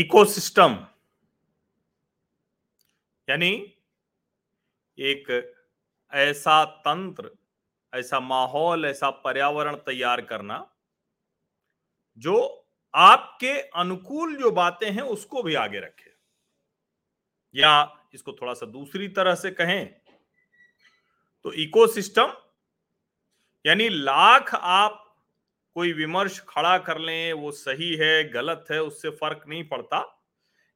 Ecosystem 0.00 0.76
यानी 3.28 3.50
एक 4.98 5.26
ऐसा 6.12 6.64
तंत्र, 6.64 7.30
ऐसा 7.92 8.20
माहौल, 8.20 8.84
ऐसा 8.84 9.10
पर्यावरण 9.24 9.76
तैयार 9.76 10.20
करना, 10.20 10.66
जो 12.18 12.66
आपके 12.94 13.52
अनुकूल 13.60 14.36
जो 14.36 14.50
बातें 14.50 14.90
हैं 14.90 15.02
उसको 15.02 15.42
भी 15.42 15.54
आगे 15.54 15.80
रखे। 15.80 16.10
या 17.54 17.72
इसको 18.14 18.32
थोड़ा 18.32 18.54
सा 18.54 18.66
दूसरी 18.66 19.08
तरह 19.08 19.34
से 19.34 19.50
कहें 19.50 19.86
तो 21.44 21.52
इकोसिस्टम 21.52 22.32
यानी 23.64 23.88
लाख 23.88 24.54
आप 24.54 25.09
कोई 25.74 25.92
विमर्श 25.92 26.40
खड़ा 26.48 26.78
कर 26.78 26.98
लें, 26.98 27.32
वो 27.32 27.52
सही 27.52 27.94
है, 27.96 28.30
गलत 28.30 28.64
है, 28.70 28.82
उससे 28.82 29.10
फ़र्क 29.10 29.44
नहीं 29.48 29.68
पड़ता। 29.68 30.16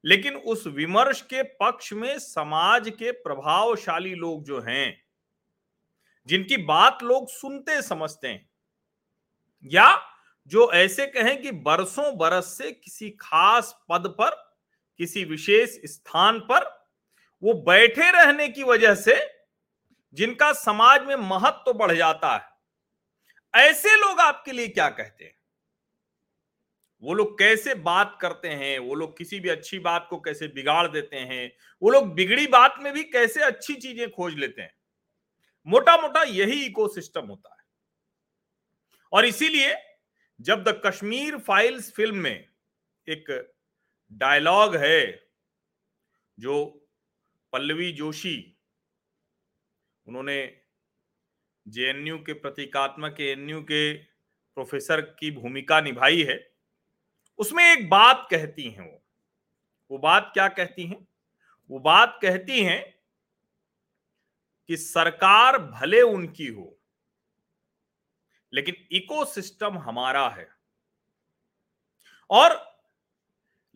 लेकिन 0.05 0.35
उस 0.37 0.67
विमर्श 0.67 1.21
के 1.21 1.43
पक्ष 1.43 1.93
में 1.93 2.19
समाज 2.19 2.91
के 2.91 3.11
प्रभावशाली 3.11 4.15
लोग 4.15 4.45
जो 4.45 4.61
हैं, 4.61 5.03
जिनकी 6.27 6.57
बात 6.57 6.99
लोग 7.03 7.29
सुनते 7.29 7.83
समझते 7.83 8.29
हैं, 8.29 8.51
या 9.65 10.03
जो 10.47 10.73
ऐसे 10.73 11.07
कहें 11.07 11.43
कि 11.43 11.51
बरसों 11.51 12.17
बरस 12.19 12.59
से 12.59 12.73
किसी 12.73 13.11
खास 13.11 13.85
पद 13.89 14.07
पर, 14.21 14.31
किसी 14.99 15.25
विशेष 15.25 15.71
स्थान 15.85 16.41
पर, 16.41 16.91
वो 17.43 17.55
बैठे 17.55 18.11
रहने 18.11 18.49
की 18.49 18.63
वजह 18.63 18.95
से, 18.95 19.21
जिनका 20.15 20.53
समाज 20.53 21.03
में 21.03 21.17
महत्व 21.17 21.63
तो 21.67 21.73
बढ़ 21.73 21.93
जाता 21.93 22.37
है। 22.37 22.54
ऐसे 23.55 23.97
लोग 23.97 24.21
आपके 24.21 24.53
लिए 24.53 24.69
क्या 24.69 24.89
कहते 24.89 25.25
हैं? 25.25 25.35
वो 27.03 27.15
लोग 27.15 27.39
कैसे 27.39 27.75
बात 27.75 28.19
करते 28.21 28.49
हैं? 28.49 28.79
वो 28.79 28.95
लोग 28.95 29.19
किसी 29.19 29.41
भी 29.41 29.49
अच्छी 29.49 29.79
बात 29.79 30.07
को 30.11 30.21
कैसे 30.21 30.49
बिगाड़ 30.49 30.89
देते 30.89 31.17
हैं? 31.17 31.53
वो 31.83 31.91
लोग 31.91 32.15
बिगड़ी 32.15 32.47
बात 32.47 32.75
में 32.79 32.93
भी 32.93 33.05
कैसे 33.05 33.41
अच्छी 33.41 33.75
चीज़ें 33.75 34.11
खोज 34.11 34.35
लेते 34.35 34.63
हैं? 34.63 34.75
मोटा 35.67 35.97
मोटा 35.97 36.23
यही 36.23 36.65
इकोसिस्टम 36.65 37.27
होता 37.27 37.57
है। 37.61 37.65
और 39.13 39.25
इसीलिए 39.25 39.75
जब 40.41 40.65
द 40.65 40.83
कश्मीर 40.87 41.39
फाइल्स 41.39 41.93
फ़िल्म 41.93 42.17
में 42.17 42.49
एक 43.09 43.55
डायलॉग 44.13 44.77
है, 44.77 45.29
जो 46.39 46.87
पल्लवी 47.53 47.93
जोशी, 47.93 48.59
उन्होंने 50.07 50.64
जेएनयू 51.69 52.19
के 52.19 52.33
प्रतीकात्मक, 52.33 53.21
एएनयू 53.21 53.63
के 53.63 53.95
प्रोफेसर 54.57 55.01
की 55.01 55.31
भूमिका 55.31 55.81
निभाई 55.81 56.23
है। 56.23 56.53
उसमें 57.39 57.65
एक 57.65 57.89
बात 57.91 58.27
कहती 58.31 58.71
हैं 58.71 58.91
वो। 58.93 59.03
वो 59.91 59.99
बात 59.99 60.31
क्या 60.35 60.49
कहती 60.49 60.87
हैं? 60.87 61.07
वो 61.71 61.79
बात 61.79 62.19
कहती 62.23 62.63
हैं 62.65 62.83
कि 64.69 64.77
सरकार 64.77 65.59
भले 65.59 66.01
उनकी 66.01 66.47
हो, 66.47 66.79
लेकिन 68.53 68.75
इकोसिस्टम 68.93 69.79
हमारा 69.79 70.29
है। 70.29 70.49
और 72.31 72.53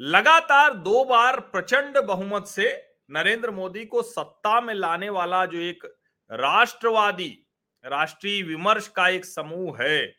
लगातार 0.00 0.74
दो 0.74 1.04
बार 1.04 1.40
प्रचंड 1.40 1.98
बहुमत 1.98 2.46
से 2.46 2.70
नरेंद्र 3.10 3.50
मोदी 3.50 3.84
को 3.86 4.02
सत्ता 4.02 4.60
में 4.60 4.74
लाने 4.74 5.08
वाला 5.10 5.44
जो 5.46 5.58
एक 5.58 5.84
राष्ट्रवादी 6.30 7.46
राष्ट्रीय 7.88 8.42
विमर्श 8.42 8.88
का 8.88 9.08
एक 9.08 9.24
समूह 9.24 9.82
है। 9.82 10.14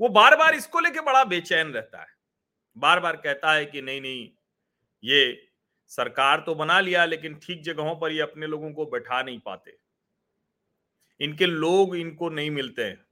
वो 0.00 0.08
बार 0.08 0.36
बार 0.36 0.54
इसको 0.54 0.80
लेके 0.80 1.00
बड़ा 1.00 1.24
बेचैन 1.24 1.68
रहता 1.68 2.00
है। 2.00 2.06
बार 2.76 3.00
बार 3.00 3.16
कहता 3.16 3.52
है 3.52 3.64
कि 3.66 3.82
नहीं 3.82 4.00
नहीं, 4.00 4.28
ये 5.04 5.48
सरकार 5.88 6.40
तो 6.40 6.54
बना 6.54 6.80
लिया, 6.80 7.04
लेकिन 7.04 7.34
ठीक 7.34 7.62
जगहों 7.62 7.94
पर 7.96 8.12
ये 8.12 8.20
अपने 8.20 8.46
लोगों 8.46 8.72
को 8.72 8.86
बैठा 8.86 9.22
नहीं 9.22 9.38
पाते। 9.38 9.76
इनके 11.20 11.46
लोग 11.46 11.96
इनको 11.96 12.28
नहीं 12.28 12.50
मिलते 12.50 12.84
हैं। 12.84 13.04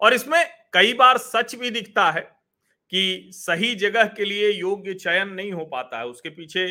और 0.00 0.14
इसमें 0.14 0.44
कई 0.72 0.92
बार 0.92 1.18
सच 1.18 1.54
भी 1.54 1.70
दिखता 1.70 2.10
है 2.10 2.20
कि 2.92 3.30
सही 3.32 3.74
जगह 3.74 4.04
के 4.04 4.24
लिए 4.24 4.50
योग्य 4.50 4.94
चयन 4.94 5.28
नहीं 5.28 5.52
हो 5.52 5.64
पाता 5.64 5.98
है। 5.98 6.06
उसके 6.06 6.28
पीछे 6.28 6.68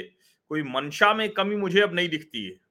कोई 0.49 0.63
मंशा 0.63 1.13
में 1.13 1.29
कमी 1.29 1.55
मुझे 1.55 1.81
अब 1.81 1.93
नहीं 1.93 2.09
दिखती 2.09 2.45
है। 2.45 2.68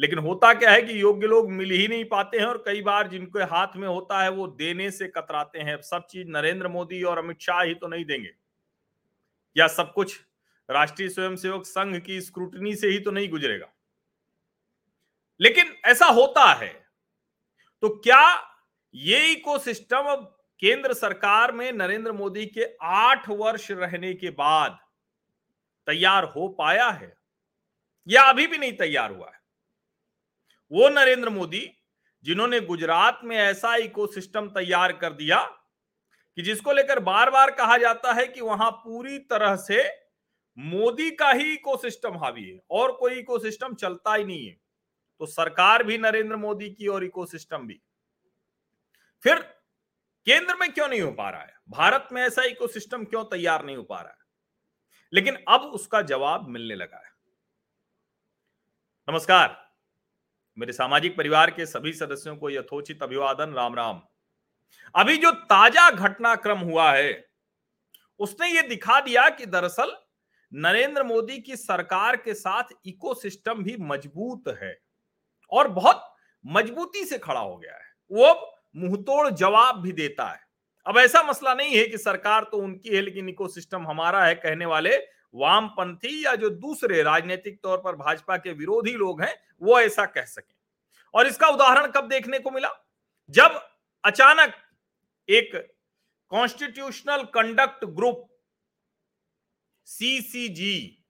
लेकिन 0.00 0.18
होता 0.18 0.54
क्या 0.54 0.70
है 0.70 0.82
कि 0.82 1.00
योग्य 1.02 1.26
लोग 1.26 1.50
मिल 1.52 1.70
ही 1.70 1.88
नहीं 1.88 2.04
पाते 2.04 2.38
हैं 2.38 2.46
और 2.46 2.62
कई 2.66 2.82
बार 2.82 3.08
जिनके 3.08 3.42
हाथ 3.42 3.76
में 3.76 3.88
होता 3.88 4.22
है 4.22 4.30
वो 4.30 4.46
देने 4.48 4.90
से 4.90 5.08
कतराते 5.08 5.58
हैं। 5.58 5.82
सब 5.82 6.06
चीज़ 6.10 6.28
नरेंद्र 6.28 6.68
मोदी 6.68 7.02
और 7.02 7.18
अमित 7.18 7.40
शाह 7.40 7.62
ही 7.62 7.74
तो 7.74 7.88
नहीं 7.88 8.04
देंगे। 8.04 8.30
या 9.56 9.66
सब 9.66 9.92
कुछ 9.92 10.20
राष्ट्रीय 10.70 11.08
स्वयंसेवक 11.08 11.66
संघ 11.66 12.02
की 12.02 12.20
स्क्रूटनी 12.20 12.76
से 12.76 12.88
ही 12.88 13.00
तो 13.00 13.10
नहीं 13.10 13.28
गुजरेगा। 13.28 13.66
लेकिन 15.40 15.74
ऐसा 15.84 16.06
होता 16.06 16.52
है। 16.52 16.86
तो 17.82 17.88
क्या 17.88 18.52
ये 18.94 19.32
इकोसिस्टम 19.32 19.98
अब 19.98 20.38
केंद्र 20.60 20.92
सरकार 20.92 21.52
में 21.52 21.72
नरेंद्र 21.72 22.12
मोदी 22.12 22.46
के 22.46 22.76
आठ 22.82 23.28
वर्ष 23.28 23.70
रहने 23.70 24.14
के 24.14 24.30
बाद 24.30 24.78
तैयार 25.86 26.24
हो 26.24 26.48
पाया 26.48 26.90
है? 26.90 27.16
या 28.08 28.22
अभी 28.22 28.46
भी 28.46 28.58
नहीं 28.58 28.72
तैयार 28.72 29.10
हुआ 29.12 29.30
है? 29.34 29.37
वो 30.72 30.88
नरेंद्र 30.88 31.28
मोदी 31.28 31.74
जिन्होंने 32.22 32.60
गुजरात 32.60 33.20
में 33.24 33.36
ऐसा 33.36 33.76
इकोसिस्टम 33.76 34.48
तैयार 34.48 34.92
कर 34.92 35.12
दिया 35.12 35.44
कि 36.36 36.42
जिसको 36.42 36.72
लेकर 36.72 37.00
बार 37.00 37.30
बार 37.30 37.50
कहा 37.50 37.76
जाता 37.76 38.12
है 38.12 38.26
कि 38.26 38.40
वहाँ 38.40 38.70
पूरी 38.70 39.18
तरह 39.18 39.56
से 39.56 40.08
मोदी 40.58 41.10
का 41.10 41.30
ही 41.30 41.54
इकोसिस्टम 41.54 42.18
हावी 42.18 42.44
है 42.44 42.60
और 42.70 42.92
कोई 42.92 43.14
इकोसिस्टम 43.14 43.74
चलता 43.74 44.14
ही 44.14 44.24
नहीं 44.24 44.46
है। 44.46 44.60
तो 45.18 45.26
सरकार 45.26 45.82
भी 45.82 45.98
नरेंद्र 45.98 46.36
मोदी 46.36 46.70
की 46.70 46.86
और 46.86 47.04
इकोसिस्टम 47.04 47.66
भी। 47.66 47.82
फिर 49.22 49.38
केंद्र 50.26 50.54
में 50.54 50.72
क्यों 50.72 50.88
नहीं 50.88 51.00
हो 51.00 51.12
पा 51.12 51.30
रहा 51.30 51.42
है? 51.42 51.54
भारत 51.68 52.08
में 52.12 52.22
ऐसा 52.22 52.42
इकोसिस्टम 52.42 53.04
क्यों 53.04 53.24
तैयार 53.24 53.64
नहीं 53.64 53.76
हो 53.76 53.82
पा 53.82 54.00
रहा 54.00 54.10
है? 54.10 54.18
लेकिन 55.12 55.44
अब 55.48 55.60
उसका 55.60 56.02
जवाब 56.02 56.48
मिलने 56.48 56.74
लगा 56.74 56.96
है। 56.96 57.12
नमस्कार। 59.08 59.67
मेरे 60.58 60.72
सामाजिक 60.72 61.16
परिवार 61.16 61.50
के 61.50 61.64
सभी 61.66 61.92
सदस्यों 61.92 62.34
को 62.36 62.50
यथोचित 62.50 63.02
अभिवादन, 63.02 63.52
राम 63.52 63.74
राम। 63.74 64.00
अभी 64.94 65.16
जो 65.16 65.30
ताज़ा 65.30 65.90
घटनाक्रम 65.90 66.58
हुआ 66.60 66.90
है, 66.92 67.24
उसने 68.20 68.48
ये 68.48 68.62
दिखा 68.62 69.00
दिया 69.00 69.28
कि 69.28 69.46
दरअसल 69.46 69.92
नरेंद्र 70.52 71.02
मोदी 71.02 71.38
की 71.38 71.56
सरकार 71.56 72.16
के 72.16 72.34
साथ 72.34 72.72
इकोसिस्टम 72.86 73.62
भी 73.62 73.76
मज़बूत 73.80 74.48
है 74.62 74.76
और 75.52 75.68
बहुत 75.68 76.02
मजबूती 76.44 77.04
से 77.04 77.18
खड़ा 77.18 77.40
हो 77.40 77.56
गया 77.56 77.74
है। 77.74 77.86
वो 78.10 78.34
मुंहतोड़ 78.76 79.28
जवाब 79.30 79.80
भी 79.82 79.92
देता 79.92 80.26
है। 80.26 80.40
अब 80.86 80.98
ऐसा 80.98 81.22
मसला 81.22 81.54
नहीं 81.54 81.76
है 81.76 81.86
कि 81.86 81.98
सरकार 81.98 82.48
तो 82.52 82.58
उनकी 82.58 82.96
है, 82.96 83.00
लेकिन 83.00 83.28
इकोसिस्टम 83.28 83.86
हमारा 83.86 84.24
है, 84.24 84.34
कहने 84.34 84.66
वाले 84.66 84.96
वामपंथी 85.34 86.24
या 86.24 86.34
जो 86.34 86.50
दूसरे 86.50 87.02
राजनीतिक 87.02 87.60
तौर 87.62 87.78
पर 87.78 87.96
भाजपा 87.96 88.36
के 88.36 88.52
विरोधी 88.52 88.92
लोग 88.92 89.22
हैं, 89.22 89.34
वो 89.62 89.80
ऐसा 89.80 90.04
कह 90.06 90.24
सके। 90.24 90.54
और 91.14 91.26
इसका 91.26 91.48
उदाहरण 91.48 91.90
कब 91.90 92.08
देखने 92.08 92.38
को 92.38 92.50
मिला? 92.50 92.70
जब 93.30 93.60
अचानक 94.04 94.54
एक 95.28 95.52
कॉन्स्टिट्यूशनल 96.28 97.24
कंडक्ट 97.24 97.84
ग्रुप 97.84 98.26
सीसीजी 99.86 101.04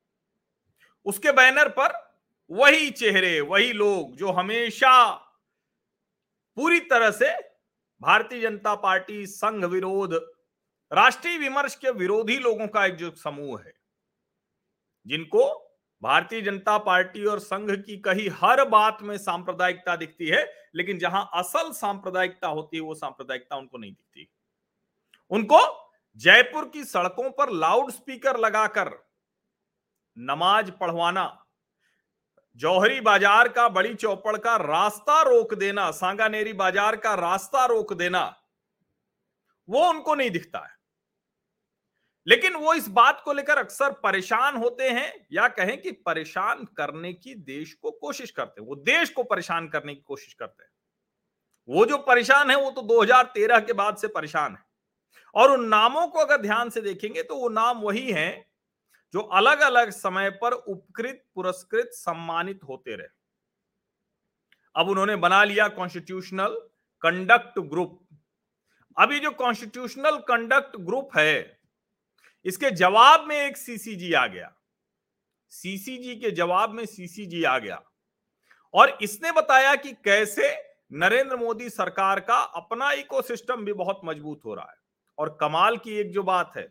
उसके 1.07 1.33
बैनर 1.33 1.69
पर 1.69 1.93
वही 2.51 2.91
चेहरे, 2.91 3.41
वही 3.41 3.73
लोग 3.73 4.17
जो 4.17 4.31
हमेशा 4.31 5.11
पूरी 6.57 6.81
तरह 6.81 7.11
से 7.11 7.33
भारतीय 8.01 8.41
जनता 8.41 8.75
पार्टी 8.75 9.27
संघ 9.27 9.65
विरोध, 9.65 10.15
राष्ट्रीय 10.93 11.39
विमर्श 11.39 11.75
के 11.75 11.91
विरोधी 11.91 12.39
लोगों 12.39 12.67
का 12.69 12.85
एक 12.87 12.95
जो 12.95 13.11
समूह 13.11 13.61
है 13.61 13.73
जिनको 15.09 15.47
भारतीय 16.03 16.41
जनता 16.41 16.77
पार्टी 16.79 17.25
और 17.25 17.39
संघ 17.41 17.71
की 17.73 17.97
कही 17.99 18.29
हर 18.43 18.65
बात 18.69 18.99
में 19.03 19.17
सांप्रदायिकता 19.19 19.97
दिखती 19.97 20.27
है, 20.27 20.45
लेकिन 20.75 20.99
जहाँ 20.99 21.29
असल 21.35 21.73
सांप्रदायिकता 21.73 22.49
होती 22.49 22.77
है, 22.77 22.83
वो 22.83 22.95
सांप्रदायिकता 22.95 23.57
उनको 23.57 23.79
नहीं 23.79 23.93
दिखती। 23.93 24.29
उनको 25.31 25.61
जयपुर 26.21 26.69
की 26.69 26.85
सड़कों 26.85 27.31
पर 27.31 27.53
लाउड 27.55 27.91
स्पीकर 27.91 28.39
लगाकर 28.39 28.91
नमाज़ 30.17 30.71
पढ़वाना, 30.71 31.45
जौहरी 32.61 33.01
बाज़ार 33.01 33.49
का 33.49 33.69
बड़ी 33.69 33.95
चौपड़ 33.95 34.37
का 34.37 34.57
रास्ता 34.59 35.21
रोक 35.23 35.55
देना, 35.55 35.91
सांगानेरी 35.93 36.53
बाज़ार 36.55 36.97
का 36.97 37.15
रास्ता 37.17 37.65
रोक 37.67 37.93
देना, 37.95 38.25
वो 39.69 39.89
उनको 39.89 40.15
नहीं 40.15 40.31
दिखता 40.31 40.59
है। 40.59 40.77
लेकिन 42.29 42.55
वो 42.55 42.75
इस 42.75 42.89
बात 42.89 43.23
को 43.25 43.33
लेकर 43.33 43.59
अक्सर 43.59 43.93
परेशान 43.93 44.57
होते 44.57 44.89
हैं 44.89 45.27
या 45.33 45.49
कहें 45.49 45.83
कि 45.83 45.93
परेशान 45.93 46.65
करने 46.65 47.13
की 47.13 47.35
देश 47.35 47.75
को 47.75 47.91
कोशिश 47.91 48.31
करते 48.31 48.61
हैं। 48.61 48.69
वो 48.69 48.77
देश 48.77 49.11
को 49.11 49.23
परेशान 49.23 49.69
करने 49.69 49.95
की 49.95 50.01
कोशिश 50.01 50.35
करते 50.35 50.63
हैं। 50.63 50.71
वो 51.69 51.87
जो 51.87 51.99
परेशान 51.99 52.51
है, 52.51 52.57
वो 52.57 52.71
तो 52.71 52.83
2013 52.83 53.61
के 53.61 53.73
बाद 53.73 53.97
से 53.97 54.09
परेशान 54.09 54.57
है। 54.57 54.65
और 55.35 55.51
उन 55.51 55.69
नामों 55.69 56.09
को 56.09 56.19
अगर 56.19 56.43
ध्यान 56.43 56.71
से 56.71 56.81
देखेंगे 56.81 57.23
तो 57.23 57.37
वो 57.37 57.49
नाम 57.49 57.79
वही 57.79 58.13
हैं 58.13 58.51
जो 59.13 59.21
अलग 59.21 59.61
अलग 59.61 59.91
समय 59.91 60.31
पर 60.31 60.53
उपकृत, 60.53 61.25
पुरस्कृत, 61.35 61.87
सम्मानित 61.87 62.61
होते 62.69 62.97
रहे। 62.97 63.09
अब 64.77 64.89
उन्होंने 64.89 65.17
बना 65.17 65.45
लिया 65.45 65.69
कॉन्स्टिट्यूशनल 65.69 66.61
कंडक्ट 67.03 67.59
ग्रुप 67.59 68.09
अभी 68.99 69.21
जो 69.21 69.31
कॉन्स्टिट्यूशनल 69.31 70.17
कंडक्ट 70.17 70.77
ग्रुप 70.77 71.11
है 71.17 71.58
इसके 72.45 72.71
जवाब 72.71 73.27
में 73.29 73.37
एक 73.37 73.57
सीसीजी 73.57 74.13
आ 74.13 74.27
गया। 74.27 74.55
सीसीजी 75.51 76.17
के 76.17 76.31
जवाब 76.31 76.71
में 76.71 76.87
सीसीजी 76.87 77.45
आ 77.45 77.59
गया। 77.59 77.83
और 78.75 78.99
इसने 79.03 79.33
बताया 79.33 79.75
कि 79.75 79.93
कैसे 79.93 80.55
नरेंद्र 80.93 81.37
मोदी 81.37 81.71
सरकार 81.71 82.21
का 82.21 82.37
अपना 82.37 82.93
इकोसिस्टम 82.93 83.65
भी 83.65 83.73
बहुत 83.73 84.01
मज़बूत 84.05 84.41
हो 84.45 84.55
रहा 84.55 84.71
है। 84.71 84.77
और 85.19 85.39
कमाल 85.41 85.77
की 85.77 85.95
एक 85.95 86.13
जो 86.13 86.23
बात 86.23 86.53
है 86.57 86.63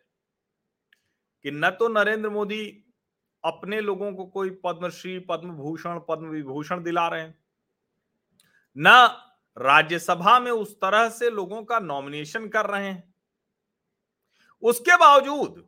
कि 1.43 1.51
न 1.51 1.69
तो 1.69 1.87
नरेंद्र 1.87 2.29
मोदी 2.29 2.83
अपने 3.43 3.81
लोगों 3.81 4.13
को 4.13 4.25
कोई 4.25 4.49
पद्मश्री 4.49 5.19
पद्म 5.19 5.49
भूषण 5.49 5.99
पद्म 5.99 6.27
विभूषण 6.27 6.83
दिला 6.83 7.07
रहे 7.07 7.21
हैं। 7.21 7.39
न 8.77 8.87
राज्यसभा 9.57 10.39
में 10.39 10.51
उस 10.51 10.75
तरह 10.75 11.09
से 11.09 11.29
लोगों 11.29 11.63
का 11.63 11.79
नॉमिनेशन 11.79 12.47
कर 12.47 12.65
रहे 12.65 12.87
हैं। 12.87 13.13
उसके 14.63 14.97
बावजूद 14.97 15.67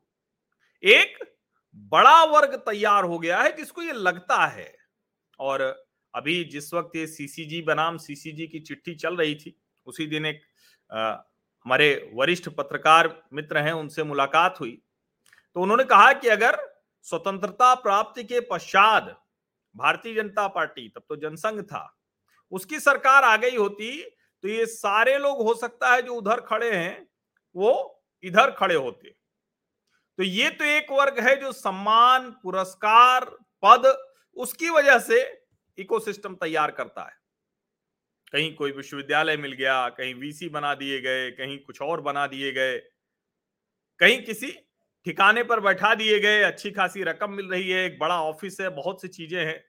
एक 0.84 1.18
बड़ा 1.92 2.24
वर्ग 2.26 2.56
तैयार 2.60 3.04
हो 3.04 3.20
गया 3.20 3.42
है 3.42 3.56
जिसको 3.56 3.82
ये 3.82 3.94
लगता 3.94 4.46
है। 4.46 4.74
और 5.40 5.62
अभी 6.14 6.44
जिस 6.44 6.74
वक्त 6.74 6.96
ये 6.96 7.06
सीसीजी 7.08 7.62
बनाम 7.62 7.98
सीसीजी 7.98 8.48
की 8.48 8.60
चिट्ठी 8.60 8.96
चल 8.96 9.16
रही 9.16 9.36
थी, 9.36 9.56
उसी 9.88 10.08
दिन 10.08 10.26
एक 10.26 10.42
हमारे 10.92 12.12
वरिष्ठ 12.14 12.50
पत्रकार 12.50 13.14
मित्र 13.34 13.58
हैं, 13.58 13.74
उनसे 13.74 14.04
मुलाकात 14.04 14.60
हुई। 14.60 14.82
तो 15.56 15.62
उन्होंने 15.62 15.84
कहा 15.84 16.12
कि 16.14 16.28
अगर 16.28 16.58
स्वतंत्रता 17.06 17.74
प्राप्ति 17.76 18.24
के 18.24 18.40
पश्चात 18.42 19.16
भारतीय 19.76 20.14
जनता 20.16 20.48
पार्टी, 20.48 20.88
तब 20.88 21.04
तो 21.10 21.16
जनसंघ 21.18 21.62
था, 21.62 21.98
उसकी 22.52 22.80
सरकार 22.80 23.24
आ 23.24 23.36
गई 23.38 23.56
होती 23.56 24.02
तो 24.44 24.48
ये 24.48 24.66
सारे 24.66 25.18
लोग, 25.18 25.42
हो 25.42 25.54
सकता 25.54 25.94
है, 25.94 26.02
जो 26.02 26.14
उधर 26.14 26.40
खड़े 26.42 26.72
हैं, 26.72 27.08
वो 27.56 27.99
इधर 28.24 28.52
खड़े 28.52 28.76
होते 28.76 29.16
तो 30.20 30.24
ये 30.24 30.50
तो 30.50 30.66
एक 30.66 30.92
वर्ग 30.92 31.20
है 31.20 31.36
जो 31.36 31.52
सम्मान, 31.52 32.30
पुरस्कार, 32.44 33.26
पद, 33.64 33.86
उसकी 34.38 34.70
वजह 34.70 34.98
से 35.00 35.20
इकोसिस्टम 35.78 36.36
तैयार 36.36 36.72
करता 36.72 37.02
है। 37.02 37.18
कहीं 38.34 38.54
कोई 38.56 38.72
विश्वविद्यालय 38.72 39.38
मिल 39.38 39.52
गया, 39.52 39.88
कहीं 39.90 40.14
वीसी 40.16 40.50
बना 40.50 40.74
दिए 40.76 41.00
गए, 41.02 41.30
कहीं 41.32 41.58
कुछ 41.60 41.82
और 41.82 42.02
बना 42.02 42.26
दिए 42.28 42.52
गए, 42.52 42.78
कहीं 44.00 44.22
किसी 44.24 44.52
ठिकाने 45.06 45.44
पर 45.44 45.60
बैठा 45.60 45.94
दिए 45.96 46.20
गए, 46.20 46.42
अच्छी 46.42 46.72
खासी 46.72 47.04
रकम 47.04 47.32
मिल 47.32 47.50
रही 47.50 47.70
है, 47.70 47.86
एक 47.86 47.98
बड़ा 48.00 48.22
ऑफ़िस 48.24 48.60
है, 48.62 48.70
बहुत 48.70 49.02
सी 49.02 49.08
चीज़ें 49.08 49.46
हैं। 49.46 49.64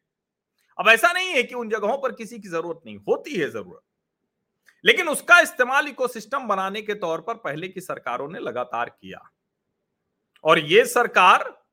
अब 0.78 0.88
ऐसा 0.88 1.12
नहीं 1.12 1.28
है 1.28 1.42
कि 1.42 1.54
उन 1.54 1.70
जगहों 1.70 1.96
पर 1.98 2.12
किसी 2.12 2.38
की 2.38 2.48
ज़रूरत 2.48 2.80
नहीं, 2.86 2.96
होती 2.98 3.34
है 3.34 3.48
ज़रूरत। 3.50 3.82
लेकिन 4.84 5.08
उसका 5.08 5.40
इस्तेमाल 5.40 5.88
इकोसिस्टम 5.88 6.48
बनाने 6.48 6.82
के 6.82 6.94
तौर 6.94 7.20
पर 7.20 7.34
पहले 7.34 7.68
की 7.68 7.80
सरकारों 7.80 8.30
ने 8.30 8.38
लगातार 8.38 8.88
किया। 8.88 9.30
और 10.44 10.58
ये 10.58 10.86
सरकार, 10.86 11.64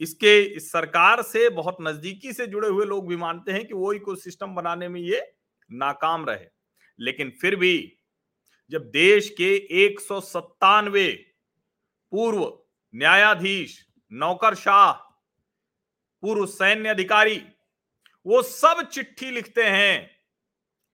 इसके, 0.00 0.42
इस 0.42 0.72
सरकार 0.72 1.22
से 1.22 1.48
बहुत 1.48 1.76
नजदीकी 1.80 2.32
से 2.32 2.46
जुड़े 2.46 2.68
हुए 2.68 2.86
लोग 2.86 3.08
भी 3.08 3.16
मानते 3.16 3.52
हैं 3.52 3.66
कि 3.66 3.74
वो 3.74 3.92
इकोसिस्टम 3.92 4.54
बनाने 4.54 4.88
में 4.88 5.00
ये 5.00 5.34
नाकाम 5.70 6.26
रहे। 6.26 6.46
लेकिन 7.00 7.30
फिर 7.40 7.56
भी 7.56 7.98
जब 8.70 8.90
देश 8.90 9.30
के 9.30 9.54
एक 9.84 10.00
सौ 10.00 10.20
सत्तानवे 10.20 11.12
पूर्व 12.10 12.58
न्यायाधीश 12.94 13.86
नौकरशाह 14.12 14.92
पूर्व 16.22 16.46
सैन्य 16.46 16.88
अधिकारी, 16.88 17.42
वो 18.26 18.42
सब 18.42 18.88
चिट्ठी 18.92 19.30
लिखते 19.30 19.62
हैं 19.62 20.10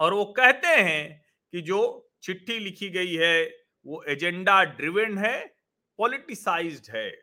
और 0.01 0.15
वो 0.15 0.25
कहते 0.25 0.69
हैं 0.69 1.22
कि 1.53 1.61
जो 1.61 2.11
चिट्ठी 2.23 2.59
लिखी 2.59 2.89
गई 2.89 3.15
है, 3.15 3.45
वो 3.87 4.05
एजेंडा 4.09 4.65
ड्रिवेन 4.65 5.19
है 5.19 5.55
पॉलिटिसाइज्ड 5.99 6.97
है। 6.97 7.23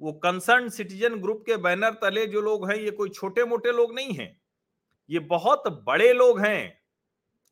वो 0.00 0.12
कंसर्न 0.12 0.68
सिटीजन 0.68 1.14
ग्रुप 1.14 1.42
के 1.46 1.56
बैनर 1.56 1.90
तले 1.90 2.26
जो 2.26 2.40
लोग 2.40 2.70
हैं, 2.70 2.78
ये 2.78 2.90
कोई 2.90 3.08
छोटे 3.08 3.44
मोटे 3.44 3.72
लोग 3.72 3.94
नहीं 3.94 4.14
हैं। 4.14 4.42
ये 5.10 5.18
बहुत 5.18 5.62
बड़े 5.66 6.12
लोग 6.12 6.40
हैं। 6.40 6.82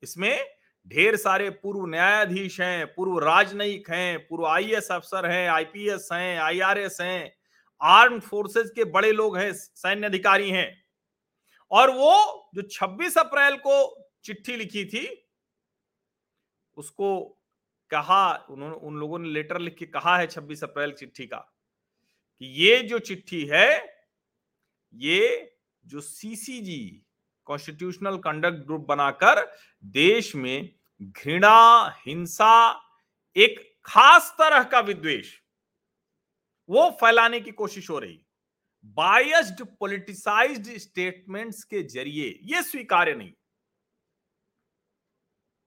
इसमें 0.03 0.47
ढेर 0.89 1.17
सारे 1.17 1.51
पूर्व 1.51 1.87
न्यायाधीश 1.87 2.61
हैं, 2.61 2.87
पूर्व 2.87 3.19
राजनयिक 3.19 3.91
हैं, 3.91 4.19
पूर्व 4.19 4.47
आईएएस 4.47 4.89
अफसर 4.91 5.27
हैं 5.27 5.49
आईपीएस 5.49 6.09
हैं 6.13 6.39
आईआरएस 6.39 6.99
हैं 7.01 7.37
आर्म 7.83 8.21
फोर्सेस 8.21 8.71
के 8.71 8.85
बड़े 8.85 9.13
लोग 9.13 9.37
हैं, 9.39 9.53
सैन्य 9.53 10.07
अधिकारी 10.07 10.51
हैं। 10.51 10.85
और 11.71 11.91
वो 11.91 12.51
जो 12.55 12.63
26 12.63 13.19
अप्रैल 13.19 13.57
को 13.57 14.07
चिट्ठी 14.25 14.57
लिखी 14.57 14.85
थी 14.85 15.27
उसको 16.77 17.37
कहा, 17.91 18.47
उन्होंने, 18.51 18.77
उन 18.77 18.97
लोगों 18.97 19.19
ने 19.19 19.29
लेटर 19.29 19.59
लिख 19.59 19.77
के 19.79 19.87
कहा 19.87 20.17
है 20.19 20.27
26 20.27 20.63
अप्रैल 20.65 20.93
चिट्ठी 20.93 21.27
का, 21.27 21.39
कि 22.39 22.47
ये 22.47 22.83
जो 22.83 22.99
चिट्ठी 22.99 23.45
है, 23.47 23.99
ये 24.95 25.57
जो 25.85 26.01
सीसीजी 26.01 27.07
कॉन्स्टिट्यूशनल 27.45 28.17
कंडक्ट 28.19 28.67
ग्रुप 28.67 28.87
बनाकर 28.87 29.53
देश 29.85 30.35
में 30.37 30.75
घृणा, 31.03 31.97
हिंसा, 32.07 32.81
एक 33.37 33.61
खास 33.85 34.35
तरह 34.39 34.63
का 34.63 34.81
विद्वेश 34.81 35.43
वो 36.69 36.91
फैलाने 36.91 37.41
की 37.41 37.51
कोशिश 37.51 37.91
हो 37.91 37.99
रही। 37.99 38.21
बायस्ड 38.85 39.63
पोलिटिसाइज्ड 39.81 40.69
स्टेटमेंट्स 40.79 41.65
के 41.65 41.83
ज़रिए 41.83 42.39
ये 42.43 42.63
स्वीकार्य 42.63 43.15
नहीं। 43.15 43.33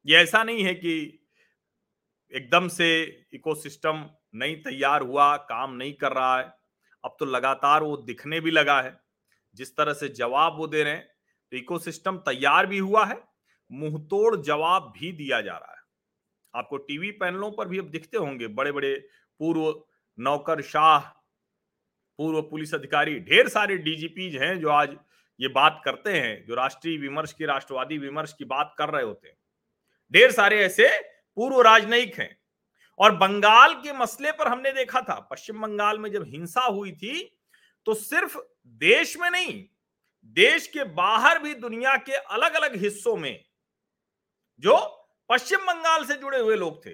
ये 0.05 0.17
ऐसा 0.17 0.43
नहीं 0.43 0.63
है 0.63 0.73
कि 0.73 0.93
एकदम 2.33 2.67
से 2.67 2.87
इकोसिस्टम 3.33 4.05
नहीं 4.35 4.55
तैयार 4.55 5.01
हुआ, 5.01 5.35
काम 5.37 5.73
नहीं 5.73 5.93
कर 5.93 6.11
रहा 6.11 6.37
है। 6.37 6.45
अब 7.03 7.15
तो 7.19 7.25
लगातार 7.25 7.83
वो 7.83 7.97
दिखने 7.97 8.39
भी 8.39 8.51
लगा 8.51 8.81
है। 8.81 8.99
जिस 9.55 9.75
तरह 9.77 9.93
से 9.93 10.07
जवाब 10.09 10.57
वो 10.57 10.67
दे 10.67 10.83
रहे 10.83 10.93
हैं 10.93 11.07
तो 11.51 11.57
इकोसिस्टम 11.57 12.17
तैयार 12.17 12.65
भी 12.65 12.77
हुआ 12.77 13.05
है, 13.05 13.17
मुंहतोड़ 13.71 14.35
जवाब 14.35 14.93
भी 14.97 15.11
दिया 15.11 15.41
जा 15.41 15.57
रहा 15.57 15.71
है। 15.71 15.81
आपको 16.53 16.77
टीवी 16.77 17.11
पैनलों 17.11 17.51
पर 17.51 17.67
भी 17.67 17.79
अब 17.79 17.89
दिखते 17.89 18.17
होंगे 18.17 18.47
बड़े 18.47 18.71
बड़े 18.71 18.95
पूर्व 19.39 19.83
नौकर 20.17 20.61
शाह 20.61 20.99
पूर्व 22.19 22.41
पुलिस 22.41 22.73
अधिकारी, 22.73 23.19
ढेर 23.19 23.47
सारे 23.47 23.77
डीजीपी 23.77 24.29
हैं 24.31 24.59
जो 24.59 24.69
आज 24.69 24.97
ये 25.39 25.47
बात 25.47 25.81
करते 25.85 26.11
हैं, 26.11 26.45
जो 26.45 26.55
राष्ट्रीय 26.55 26.97
विमर्श 26.97 27.33
की, 27.33 27.45
राष्ट्रवादी 27.45 27.97
विमर्श 27.97 28.33
की 28.33 28.45
बात 28.45 28.75
कर 28.77 28.89
रहे 28.89 29.03
होते 29.03 29.27
हैं। 29.27 29.35
ढेर 30.13 30.31
सारे 30.31 30.59
ऐसे 30.61 30.87
पूर्व 31.37 31.61
राजनयिक 31.61 32.15
हैं। 32.15 32.37
और 32.99 33.15
बंगाल 33.17 33.73
के 33.75 33.93
मसले 33.93 34.31
पर 34.31 34.47
हमने 34.47 34.71
देखा 34.71 35.01
था, 35.01 35.19
पश्चिम 35.31 35.61
बंगाल 35.61 35.99
में 35.99 36.11
जब 36.11 36.25
हिंसा 36.27 36.61
हुई 36.61 36.91
थी 36.93 37.39
तो 37.87 37.93
सिर्फ़ 37.93 38.37
देश 38.81 39.15
में 39.17 39.29
नहीं, 39.29 39.63
देश 40.37 40.67
के 40.67 40.83
बाहर 40.95 41.39
भी 41.39 41.53
दुनिया 41.55 41.95
के 41.99 42.13
अलग 42.13 42.53
अलग 42.53 42.75
हिस्सों 42.75 43.15
में 43.17 43.43
जो 44.63 44.75
पश्चिम 45.29 45.65
बंगाल 45.65 46.05
से 46.05 46.15
जुड़े 46.15 46.39
हुए 46.39 46.55
लोग 46.55 46.85
थे, 46.85 46.93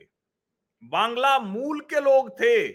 बांग्ला 0.84 1.38
मूल 1.40 1.80
के 1.90 2.00
लोग 2.00 2.30
थे, 2.32 2.68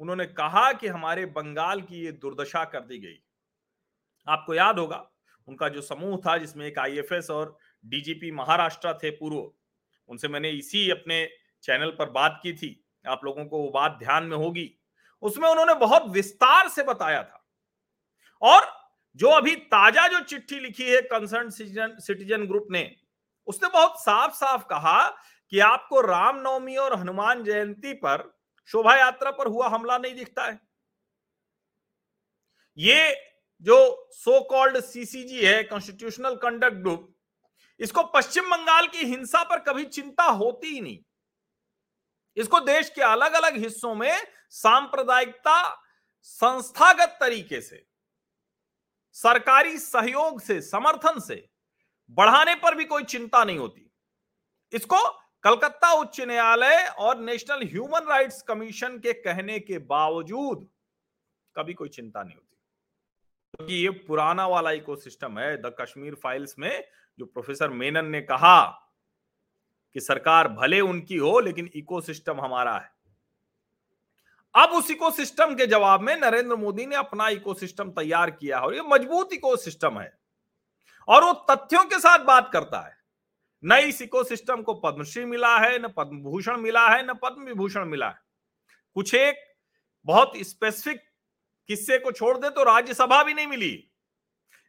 उन्होंने 0.00 0.26
कहा 0.26 0.72
कि 0.72 0.86
हमारे 0.88 1.24
बंगाल 1.28 1.80
की 1.82 2.04
ये 2.04 2.12
दुर्दशा 2.12 2.64
कर 2.64 2.80
दी 2.80 2.98
गई। 2.98 3.18
आपको 4.26 4.54
याद 4.54 4.78
होगा, 4.78 5.06
उनका 5.48 5.68
जो 5.68 5.80
समूह 5.82 6.16
था 6.26 6.36
जिसमें 6.38 6.66
एक 6.66 6.78
आईएफएस 6.78 7.30
और 7.30 7.56
डीजीपी 7.84 8.30
महाराष्ट्र 8.30 8.92
थे 8.94 9.10
पूर्व, 9.10 9.52
उनसे 10.08 10.28
मैंने 10.28 10.50
इसी 10.50 10.90
अपने 10.90 11.28
चैनल 11.64 11.90
पर 11.90 12.10
बात 12.10 12.40
की 12.42 12.52
थी। 12.52 12.86
आप 13.04 13.24
लोगों 13.24 13.44
को 13.44 13.58
वो 13.58 13.70
बात 13.70 13.96
ध्यान 13.98 14.24
में 14.24 14.36
होगी। 14.36 14.70
उसमें 15.22 15.48
उन्होंने 15.48 15.74
बहुत 15.74 16.06
विस्तार 16.08 16.68
से 16.68 16.82
बताया 16.82 17.22
था। 17.22 17.46
और 18.42 18.66
जो 19.18 19.28
अभी 19.28 19.54
ताज़ा 19.56 20.06
जो 20.08 20.20
चिट्ठी 20.20 20.58
लिखी 20.60 20.84
है 20.84 21.00
कंसर्न 21.02 21.50
सिटीजन 21.50 21.96
सिटीजन 21.98 22.46
ग्रुप 22.46 22.66
ने, 22.70 22.96
उसने 23.48 23.68
बहुत 23.68 24.00
साफ़ 24.00 24.34
साफ़ 24.34 24.64
कहा 24.64 25.08
कि 25.52 25.58
आपको 25.58 26.00
रामनवमी 26.00 26.76
और 26.76 26.98
हनुमान 26.98 27.44
जयंती 27.44 27.92
पर 27.94 28.30
शोभा 28.70 28.96
यात्रा 28.96 29.30
पर 29.30 29.46
हुआ 29.46 29.68
हमला 29.68 29.98
नहीं 29.98 30.14
दिखता 30.14 30.44
है। 30.44 30.58
ये 32.78 33.14
जो 33.66 34.08
सो 34.12 34.40
कॉल्ड 34.40 34.80
सीसीजी 34.80 35.44
है 35.46 35.62
कॉन्स्टिट्यूशनल 35.62 36.34
कंडक्ट 36.34 36.76
ग्रुप 36.76 37.08
इसको 37.80 38.02
पश्चिम 38.02 38.50
बंगाल 38.50 38.86
की 38.86 38.98
हिंसा 38.98 39.42
पर 39.44 39.58
कभी 39.58 39.84
चिंता 39.84 40.24
होती 40.24 40.66
ही 40.66 40.80
नहीं। 40.80 40.98
इसको 42.36 42.60
देश 42.60 42.90
के 42.90 43.02
अलग 43.02 43.32
अलग 43.32 43.56
हिस्सों 43.56 43.94
में 43.94 44.26
सांप्रदायिकता, 44.50 45.84
संस्थागत 46.22 47.16
तरीके 47.20 47.60
से, 47.60 47.86
सरकारी 49.12 49.78
सहयोग 49.78 50.40
से, 50.40 50.60
समर्थन 50.60 51.20
से 51.20 51.48
बढ़ाने 52.10 52.54
पर 52.54 52.74
भी 52.74 52.84
कोई 52.84 53.04
चिंता 53.04 53.44
नहीं 53.44 53.58
होती। 53.58 53.90
इसको 54.72 54.96
कलकत्ता 55.42 55.92
उच्च 55.92 56.20
न्यायालय 56.20 56.86
और 56.98 57.18
नेशनल 57.18 57.62
ह्यूमन 57.62 58.06
राइट्स 58.08 58.42
कमीशन 58.42 58.98
के 58.98 59.12
कहने 59.12 59.58
के 59.60 59.78
बावजूद 59.78 60.68
कभी 61.56 61.74
कोई 61.74 61.88
चिंता 61.88 62.22
नहीं 62.22 62.34
होती। 62.34 62.56
क्योंकि 63.54 63.72
तो 63.72 63.78
ये 63.78 63.90
पुराना 63.90 64.46
वाला 64.46 64.70
इकोसिस्टम 64.70 65.38
है, 65.38 65.56
द 65.56 65.76
कश्मीर 65.80 66.14
फाइल्स 66.14 66.58
में 66.58 66.88
जो 67.20 67.26
प्रोफेसर 67.26 67.70
मेनन 67.70 68.06
ने 68.06 68.20
कहा 68.22 68.60
कि 69.96 70.00
सरकार 70.00 70.48
भले 70.50 70.80
उनकी 70.82 71.16
हो, 71.16 71.38
लेकिन 71.40 71.68
इकोसिस्टम 71.74 72.40
हमारा 72.40 72.76
है। 72.78 72.90
अब 74.54 74.70
उस 74.70 74.90
इकोसिस्टम 74.90 75.54
के 75.54 75.66
जवाब 75.66 76.00
में 76.00 76.14
नरेंद्र 76.16 76.56
मोदी 76.56 76.86
ने 76.86 76.96
अपना 76.96 77.28
इकोसिस्टम 77.30 77.90
तैयार 77.90 78.30
किया 78.30 78.60
और 78.60 78.74
ये 78.74 78.82
मज़बूत 78.86 79.32
इकोसिस्टम 79.32 79.98
है, 79.98 80.12
और 81.08 81.24
वो 81.24 81.32
तथ्यों 81.50 81.84
के 81.84 81.98
साथ 81.98 82.24
बात 82.24 82.50
करता 82.52 82.80
है। 82.80 82.96
न 83.64 83.78
इस 83.78 84.02
इकोसिस्टम 84.02 84.62
को 84.62 84.74
पद्मश्री 84.76 85.24
मिला 85.24 85.56
है, 85.58 85.78
न 85.78 85.88
पद्म 85.88 86.22
भूषण 86.22 86.60
मिला 86.60 86.88
है, 86.88 87.06
न 87.06 87.14
पद्म 87.14 87.44
विभूषण 87.44 87.84
मिला 87.84 88.08
है। 88.08 88.20
कुछ 88.96 89.14
एक 89.14 89.44
बहुत 90.06 90.32
स्पेसिफिक 90.38 91.02
किस्से 91.68 91.98
को 91.98 92.12
छोड़ 92.12 92.36
दे 92.38 92.50
तो 92.50 92.64
राज्यसभा 92.64 93.22
भी 93.24 93.34
नहीं 93.34 93.46
मिली। 93.46 93.89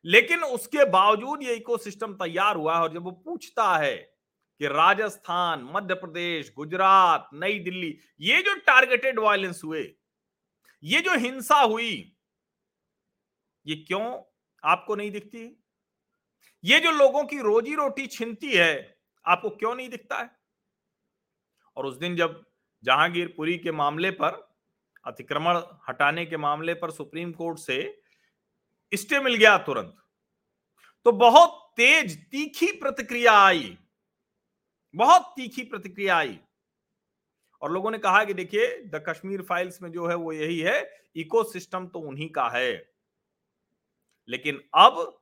लेकिन 0.05 0.43
उसके 0.43 0.86
बावजूद 0.86 1.43
ये 1.43 1.55
इकोसिस्टम 1.55 2.13
तैयार 2.13 2.55
हुआ 2.55 2.75
है 2.75 2.81
और 2.81 2.93
जब 2.93 3.03
वो 3.03 3.12
पूछता 3.12 3.77
है 3.77 3.98
कि 4.60 4.67
राजस्थान, 4.67 5.70
मध्य 5.74 5.93
प्रदेश, 5.93 6.53
गुजरात, 6.55 7.29
नई 7.34 7.60
दिल्ली, 7.60 7.98
ये 8.20 8.41
जो 8.41 8.55
टारगेटेड 8.55 9.20
वायलेंस 9.20 9.62
हुए, 9.63 9.96
ये 10.84 11.01
जो 11.01 11.15
हिंसा 11.15 11.55
हुई, 11.55 12.17
ये 13.67 13.75
क्यों 13.75 14.22
आपको 14.63 14.96
नहीं 14.96 15.12
दिखती? 15.12 15.63
ये 16.63 16.79
जो 16.79 16.91
लोगों 16.91 17.24
की 17.24 17.39
रोजी 17.39 17.75
रोटी 17.75 18.08
छिनती 18.08 18.51
है, 18.51 19.00
आपको 19.25 19.50
क्यों 19.50 19.75
नहीं 19.75 19.89
दिखता 19.89 20.17
है? 20.17 20.31
और 21.77 21.86
उस 21.86 21.98
दिन 21.98 22.15
जब 22.15 22.46
जहांगीरपुरी 22.84 23.58
के 23.58 23.72
मामले 23.72 24.12
पर, 24.12 24.55
अतिक्रमण 25.05 25.58
हटाने 25.89 26.25
के 26.25 26.38
मामले 26.38 26.74
पर 26.74 26.91
सुप्रीम 26.91 27.31
कोर्ट 27.31 27.60
से 27.60 28.00
स्टे 28.93 29.19
मिल 29.19 29.36
गया 29.36 29.57
तुरंत। 29.57 29.95
तो 31.05 31.12
बहुत 31.12 31.74
तेज, 31.77 32.29
तीखी 32.31 32.71
प्रतिक्रिया 32.71 33.33
आई। 33.33 33.77
बहुत 34.95 35.33
तीखी 35.36 35.63
प्रतिक्रिया 35.63 36.17
आई। 36.17 36.39
और 37.62 37.71
लोगों 37.71 37.91
ने 37.91 37.98
कहा 37.98 38.24
कि 38.24 38.33
देखिए, 38.33 38.83
द 38.83 39.03
कश्मीर 39.10 39.41
फाइल्स 39.41 39.81
में 39.81 39.91
जो 39.91 40.07
है 40.07 40.15
वो 40.15 40.31
यही 40.31 40.60
है, 40.60 41.05
इकोसिस्टम 41.15 41.88
तो 41.88 42.00
उन्हीं 42.00 42.29
का 42.29 42.50
है। 42.50 42.93
लेकिन 44.29 44.69
अब 44.74 45.21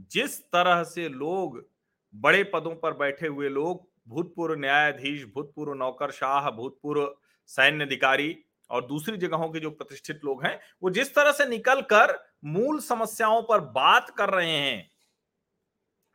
जिस 0.00 0.42
तरह 0.42 0.84
से 0.84 1.08
लोग, 1.08 1.70
बड़े 2.14 2.44
पदों 2.44 2.76
पर 2.76 2.92
बैठे 2.94 3.26
हुए 3.26 3.48
लोग, 3.48 3.92
भूतपूर्व 4.08 4.54
न्यायाधीश, 4.60 5.24
भूतपूर्व 5.24 5.74
नौकरशाह 5.74 6.50
भूतपूर्व 6.50 7.16
सैन्य 7.46 7.84
अधिकारी 7.84 8.44
और 8.70 8.86
दूसरी 8.86 9.16
जगहों 9.16 9.50
के 9.50 9.60
जो 9.60 9.70
प्रतिष्ठित 9.70 10.20
लोग 10.24 10.44
हैं, 10.44 10.60
वो 10.82 10.90
जिस 10.90 11.14
तरह 11.14 11.32
से 11.32 11.46
निकल 11.46 11.80
कर 11.80 12.31
मूल 12.44 12.80
समस्याओं 12.80 13.42
पर 13.42 13.60
बात 13.60 14.10
कर 14.10 14.30
रहे 14.30 14.50
हैं। 14.50 14.90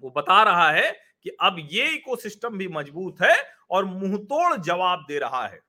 वो 0.01 0.09
बता 0.09 0.43
रहा 0.43 0.71
है 0.71 0.91
कि 1.23 1.29
अब 1.29 1.55
ये 1.71 1.89
इकोसिस्टम 1.95 2.57
भी 2.57 2.67
मज़बूत 2.67 3.21
है 3.21 3.35
और 3.71 3.85
मुंहतोड़ 3.85 4.57
जवाब 4.57 5.05
दे 5.07 5.19
रहा 5.19 5.47
है। 5.47 5.59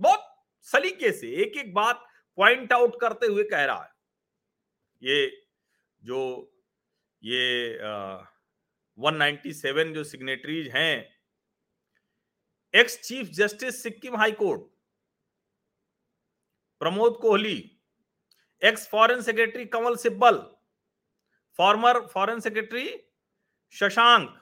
बहुत 0.00 0.24
सलीके 0.62 1.12
से 1.12 1.28
एक 1.42 1.56
एक 1.56 1.74
बात 1.74 2.06
पॉइंट 2.36 2.72
आउट 2.72 3.00
करते 3.00 3.26
हुए 3.26 3.44
कह 3.44 3.64
रहा 3.64 3.82
है। 3.82 3.90
ये 5.02 5.46
जो 6.02 6.52
ये 7.22 7.78
आ, 7.78 8.20
197 8.98 9.94
जो 9.94 10.04
सिग्नेटरीज 10.04 10.68
हैं 10.68 11.18
ex 12.74 12.98
chief 13.00 13.26
justice 13.26 13.82
Sikkim 13.82 14.16
high 14.16 14.32
court 14.32 14.62
Pramod 16.80 17.16
Kohli 17.22 17.77
ex 18.62 18.88
foreign 18.88 19.20
secretary 19.22 19.64
Kamal 19.66 19.96
Sibal 19.96 20.38
former 21.58 22.00
foreign 22.06 22.40
secretary 22.40 22.88
Shashank 23.74 24.34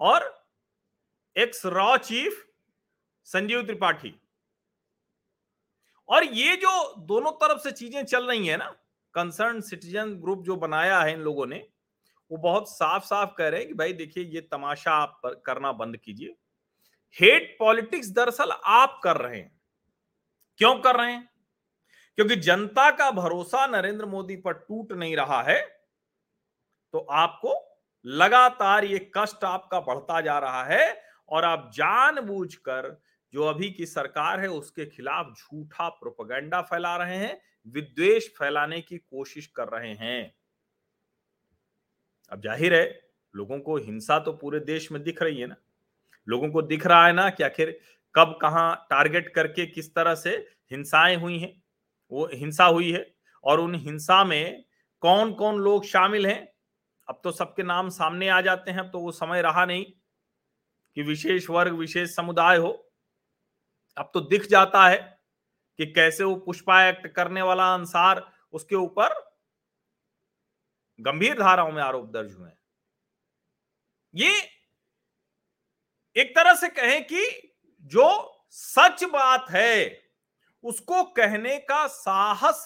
और 0.00 0.24
एक्स 1.36 1.64
रॉ 1.66 1.96
चीफ 1.96 2.44
संजीव 3.28 3.62
त्रिपाठी 3.62 4.14
और 6.08 6.24
ये 6.24 6.56
जो 6.56 6.70
दोनों 7.06 7.30
तरफ़ 7.32 7.60
से 7.60 7.70
चीज़ें 7.72 8.04
चल 8.04 8.26
रही 8.26 8.46
है 8.46 8.56
ना 8.56 8.68
कंसर्न 9.14 9.60
सिटीजन 9.60 10.14
ग्रुप 10.14 10.42
जो 10.42 10.56
बनाया 10.56 11.00
है 11.00 11.12
इन 11.12 11.20
लोगों 11.20 11.46
ने, 11.46 11.56
वो 12.30 12.36
बहुत 12.38 12.68
साफ़ 12.70 13.04
साफ़ 13.04 13.34
कह 13.38 13.48
रहे 13.48 13.60
हैं 13.60 13.68
कि 13.68 13.74
भाई 13.74 13.92
देखिए, 13.92 14.24
ये 14.24 14.40
तमाशा 14.40 14.92
आप 14.92 15.20
करना 15.46 15.72
बंद 15.72 15.96
कीजिए। 15.96 16.34
हेट 17.16 17.56
पॉलिटिक्स 17.58 18.10
दरअसल 18.10 18.52
आप 18.52 19.00
कर 19.04 19.16
रहे 19.16 19.38
हैं। 19.38 19.50
क्यों 20.60 20.74
कर 20.80 20.96
रहे 20.96 21.12
हैं? 21.12 21.28
क्योंकि 22.18 22.36
जनता 22.36 22.90
का 22.90 23.10
भरोसा 23.10 23.66
नरेंद्र 23.66 24.06
मोदी 24.06 24.36
पर 24.36 24.52
टूट 24.52 24.92
नहीं 24.92 25.16
रहा 25.16 25.42
है 25.42 25.60
तो 26.94 26.98
आपको 26.98 27.54
लगातार 28.04 28.84
ये 28.84 28.98
कष्ट 29.16 29.44
आपका 29.44 29.80
बढ़ता 29.80 30.20
जा 30.20 30.38
रहा 30.38 30.62
है 30.64 30.84
और 31.28 31.44
आप 31.44 31.70
जानबूझकर 31.74 32.96
जो 33.34 33.44
अभी 33.44 33.70
की 33.70 33.86
सरकार 33.86 34.40
है 34.40 34.48
उसके 34.48 34.86
खिलाफ 34.86 35.32
झूठा 35.32 35.88
प्रोपगेंडा 35.88 36.60
फैला 36.62 36.96
रहे 36.96 37.16
हैं 37.16 37.40
विद्वेश 37.66 38.28
फैलाने 38.38 38.80
की 38.80 38.98
कोशिश 38.98 39.46
कर 39.46 39.68
रहे 39.68 39.92
हैं। 39.94 40.34
अब 42.32 42.40
ज़ाहिर 42.42 42.74
है, 42.74 42.84
लोगों 43.34 43.58
को 43.60 43.76
हिंसा 43.76 44.18
तो 44.18 44.32
पूरे 44.32 44.60
देश 44.60 44.90
में 44.92 45.02
दिख 45.02 45.22
रही 45.22 45.40
है 45.40 45.46
ना। 45.46 45.56
लोगों 46.28 46.50
को 46.50 46.62
दिख 46.62 46.86
रहा 46.86 47.06
है 47.06 47.12
ना 47.12 47.28
कि 47.30 47.44
आखिर 47.44 47.78
कब 48.14 48.38
कहा 48.42 48.74
टारगेट 48.90 49.28
करके 49.34 49.66
किस 49.66 49.94
तरह 49.94 50.14
से 50.14 50.30
हिंसाएँ 50.70 51.16
हुई 51.16 51.38
हैं। 51.38 51.52
वो 52.10 52.28
हिंसा 52.34 52.64
हुई 52.64 52.92
है 52.92 53.04
और 53.44 53.60
उन 53.60 53.74
हिंसा 53.74 54.22
में 54.24 54.64
कौन 55.02 55.32
कौन 55.32 55.58
लोग 55.58 55.84
शामिल 55.84 56.26
हैं? 56.26 56.46
अब 57.08 57.20
तो 57.24 57.30
सबके 57.30 57.62
नाम 57.62 57.88
सामने 57.88 58.28
आ 58.28 58.40
जाते 58.40 58.70
हैं, 58.70 58.78
अब 58.78 58.90
तो 58.90 59.00
वो 59.00 59.12
समय 59.12 59.42
रहा 59.42 59.64
नहीं 59.64 59.84
कि 60.96 61.02
विशेष 61.02 61.50
वर्ग, 61.50 61.72
विशेष 61.72 62.14
समुदाय 62.16 62.56
हो। 62.56 62.72
अब 63.96 64.10
तो 64.14 64.20
दिख 64.20 64.46
जाता 64.46 64.86
है 64.88 64.98
कि 65.78 65.86
कैसे 65.86 66.24
वो 66.24 66.34
पुष्पा 66.36 66.82
एक्ट 66.88 67.06
करने 67.06 67.42
वाला 67.42 67.72
अंसार 67.74 68.22
उसके 68.52 68.76
ऊपर 68.76 69.14
गंभीर 70.98 71.38
धाराओं 71.38 71.72
में 71.72 71.82
आरोप 71.82 72.10
दर्ज 72.10 72.34
हुए 72.34 72.50
ये 74.14 74.32
एक 76.16 76.34
तरह 76.36 76.54
से 76.54 76.68
कहें 76.68 77.04
कि 77.04 77.52
जो 77.84 78.08
सच 78.50 79.04
बात 79.04 79.50
है 79.50 80.05
उसको 80.66 81.02
कहने 81.04 81.58
का 81.58 81.86
साहस 81.86 82.64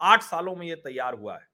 आठ 0.00 0.22
सालों 0.22 0.54
में 0.56 0.66
ये 0.66 0.74
तैयार 0.76 1.14
हुआ 1.14 1.36
है। 1.36 1.48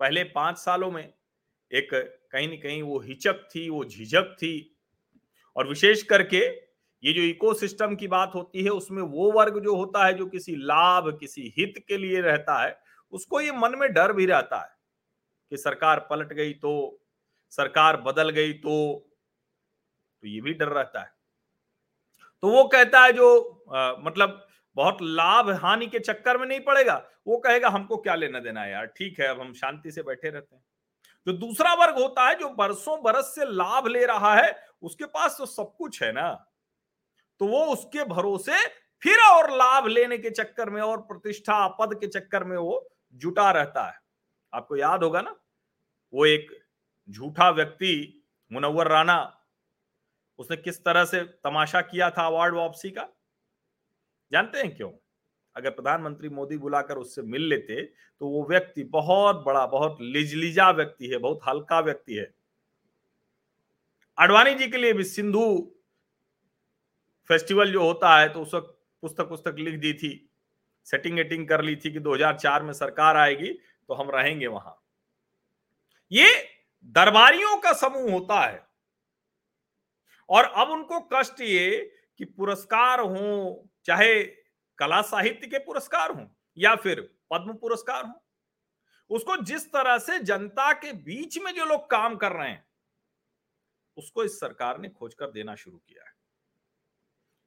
पहले 0.00 0.24
पाँच 0.24 0.58
सालों 0.58 0.90
में 0.90 1.02
एक 1.02 1.88
कहीं 2.32 2.48
ना 2.48 2.56
कहीं 2.56 2.82
वो 2.82 2.98
हिचक 3.00 3.48
थी, 3.54 3.68
वो 3.70 3.84
झिझक 3.84 4.36
थी 4.38 4.76
और 5.56 5.68
विशेष 5.68 6.02
करके 6.02 6.40
ये 7.02 7.12
जो 7.12 7.22
इकोसिस्टम 7.22 7.94
की 7.96 8.08
बात 8.08 8.32
होती 8.34 8.62
है, 8.64 8.70
उसमें 8.70 9.02
वो 9.02 9.30
वर्ग 9.32 9.58
जो 9.62 9.74
होता 9.76 10.04
है, 10.06 10.14
जो 10.14 10.26
किसी 10.26 10.54
लाभ, 10.56 11.16
किसी 11.20 11.52
हित 11.58 11.84
के 11.88 11.96
लिए 11.96 12.20
रहता 12.20 12.62
है, 12.62 12.78
उसको 13.12 13.40
ये 13.40 13.52
मन 13.52 13.78
में 13.78 13.92
डर 13.92 14.12
भी 14.12 14.26
रहता 14.26 14.60
है 14.62 14.70
कि 15.52 15.56
सरकार 15.56 16.06
पलट 16.10 16.32
गई 16.32 16.52
तो 16.52 17.00
सरकार 17.52 17.96
बदल 17.96 18.30
गई 18.30 18.52
तो 18.52 18.76
तो 20.22 20.28
ये 20.28 20.40
भी 20.40 20.54
डर 20.54 20.68
रहता 20.68 21.00
है। 21.00 21.12
तो 22.42 22.50
वो 22.50 22.64
कहता 22.64 23.00
है 23.00 23.12
जो 23.12 23.53
आ, 23.72 23.92
मतलब 23.98 24.46
बहुत 24.76 24.98
लाभ 25.02 25.50
हानि 25.62 25.86
के 25.86 25.98
चक्कर 25.98 26.38
में 26.38 26.46
नहीं 26.46 26.60
पड़ेगा। 26.60 26.94
वो 27.26 27.36
कहेगा 27.36 27.68
हमको 27.68 27.96
क्या 27.96 28.14
लेना 28.14 28.40
देना 28.40 28.64
यार? 28.66 28.86
ठीक 28.86 29.20
है 29.20 29.26
अब 29.26 29.40
हम 29.40 29.52
शांति 29.52 29.92
से 29.92 30.02
बैठे 30.02 30.30
रहते 30.30 30.56
हैं। 30.56 30.62
जो 31.26 31.32
दूसरा 31.32 31.74
वर्ग 31.74 31.98
होता 31.98 32.26
है 32.28 32.34
जो 32.34 32.48
बरसों 32.48 33.02
बरस 33.02 33.32
से 33.34 33.44
लाभ 33.44 33.86
ले 33.86 34.04
रहा 34.06 34.34
है 34.34 34.52
उसके 34.82 35.04
पास 35.04 35.36
तो 35.38 35.46
सब 35.46 35.74
कुछ 35.76 36.02
है 36.02 36.12
ना? 36.12 36.32
तो 37.40 37.46
वो 37.46 37.64
उसके 37.64 38.04
भरोसे 38.04 38.66
फिर 39.02 39.20
और 39.20 39.50
लाभ 39.50 39.86
लेने 39.86 40.18
के 40.18 40.30
चक्कर 40.30 40.70
में 40.70 40.80
और 40.82 41.00
प्रतिष्ठा 41.00 41.66
पद 41.68 41.94
के 42.00 42.06
चक्कर 42.06 42.44
में 42.44 42.56
वो 42.56 42.88
जुटा 43.14 43.50
रहता 43.50 43.86
है। 43.86 43.98
आपको 44.52 44.76
याद 44.76 45.02
होगा 45.04 45.20
ना? 45.20 45.36
वो 46.12 46.26
एक 46.26 46.50
झूठा 47.08 47.50
व्यक्ति 47.50 48.22
मुनव्वर 48.52 48.88
राणा 48.88 49.18
उसने 50.38 50.56
किस 50.56 50.84
तरह 50.84 51.04
से 51.04 51.22
तमाशा 51.22 51.80
किया 51.80 52.10
था 52.10 52.26
अवार्ड 52.26 52.54
वापसी 52.54 52.90
का? 52.90 53.08
जानते 54.34 54.58
हैं 54.58 54.74
क्यों? 54.76 54.90
अगर 55.56 55.70
प्रधानमंत्री 55.70 56.28
मोदी 56.28 56.56
बुलाकर 56.58 56.96
उससे 56.96 57.22
मिल 57.22 57.42
लेते 57.42 57.82
तो 57.82 58.28
वो 58.28 58.46
व्यक्ति 58.48 58.84
बहुत 58.84 59.36
बड़ा, 59.36 59.66
बहुत 59.66 59.98
लिजलिजा 60.00 60.70
व्यक्ति 60.70 61.06
है, 61.06 61.18
बहुत 61.18 61.40
हल्का 61.48 61.80
व्यक्ति 61.80 62.14
है। 62.14 62.32
अडवाणी 64.18 64.54
जी 64.54 64.68
के 64.68 64.76
लिए 64.76 64.92
भी 64.92 65.04
सिंधु 65.04 65.46
फेस्टिवल 67.30 67.72
जो 67.72 67.82
होता 67.82 68.16
है 68.18 68.28
तो 68.28 68.42
उस 68.42 68.54
वक्त 68.54 68.78
पुस्तक 69.02 69.28
पुस्तक 69.28 69.56
लिख 69.58 69.74
दी 69.74 69.92
थी। 69.94 70.30
सेटिंग 70.86 71.18
एटिंग 71.18 71.48
कर 71.48 71.62
ली 71.62 71.76
थी 71.76 71.92
कि 71.92 72.00
2004 72.00 72.62
में 72.62 72.72
सरकार 72.72 73.16
आएगी 73.16 73.52
तो 73.88 73.94
हम 73.94 74.10
रहेंगे 74.10 74.46
वहाँ। 74.46 74.76
ये 76.12 76.26
दरबारियों 76.84 77.56
का 77.56 77.72
समूह 77.72 78.10
होता 78.12 78.40
है। 78.40 78.62
और 80.28 80.44
अब 80.44 80.68
उनको 80.68 81.00
कष्ट 81.12 81.40
ये 81.40 81.70
कि 82.18 82.24
पुरस्कार 82.24 83.00
हो 83.00 83.70
चाहे 83.86 84.22
कला 84.78 85.00
साहित्य 85.02 85.46
के 85.46 85.58
पुरस्कार 85.60 86.10
हों 86.10 86.26
या 86.56 86.74
फिर 86.76 87.00
पद्म 87.30 87.52
पुरस्कार 87.54 88.04
हों, 88.04 88.14
उसको 89.10 89.36
जिस 89.44 89.66
तरह 89.66 89.98
से 89.98 90.18
जनता 90.20 90.72
के 90.74 90.92
बीच 90.92 91.38
में 91.38 91.52
जो 91.54 91.64
लोग 91.64 91.90
काम 91.90 92.16
कर 92.16 92.32
रहे 92.32 92.48
हैं, 92.48 92.64
उसको 93.96 94.24
इस 94.24 94.38
सरकार 94.40 94.78
ने 94.78 94.88
खोज 94.88 95.14
कर 95.14 95.30
देना 95.30 95.54
शुरू 95.54 95.76
किया 95.78 96.04
है। 96.04 96.12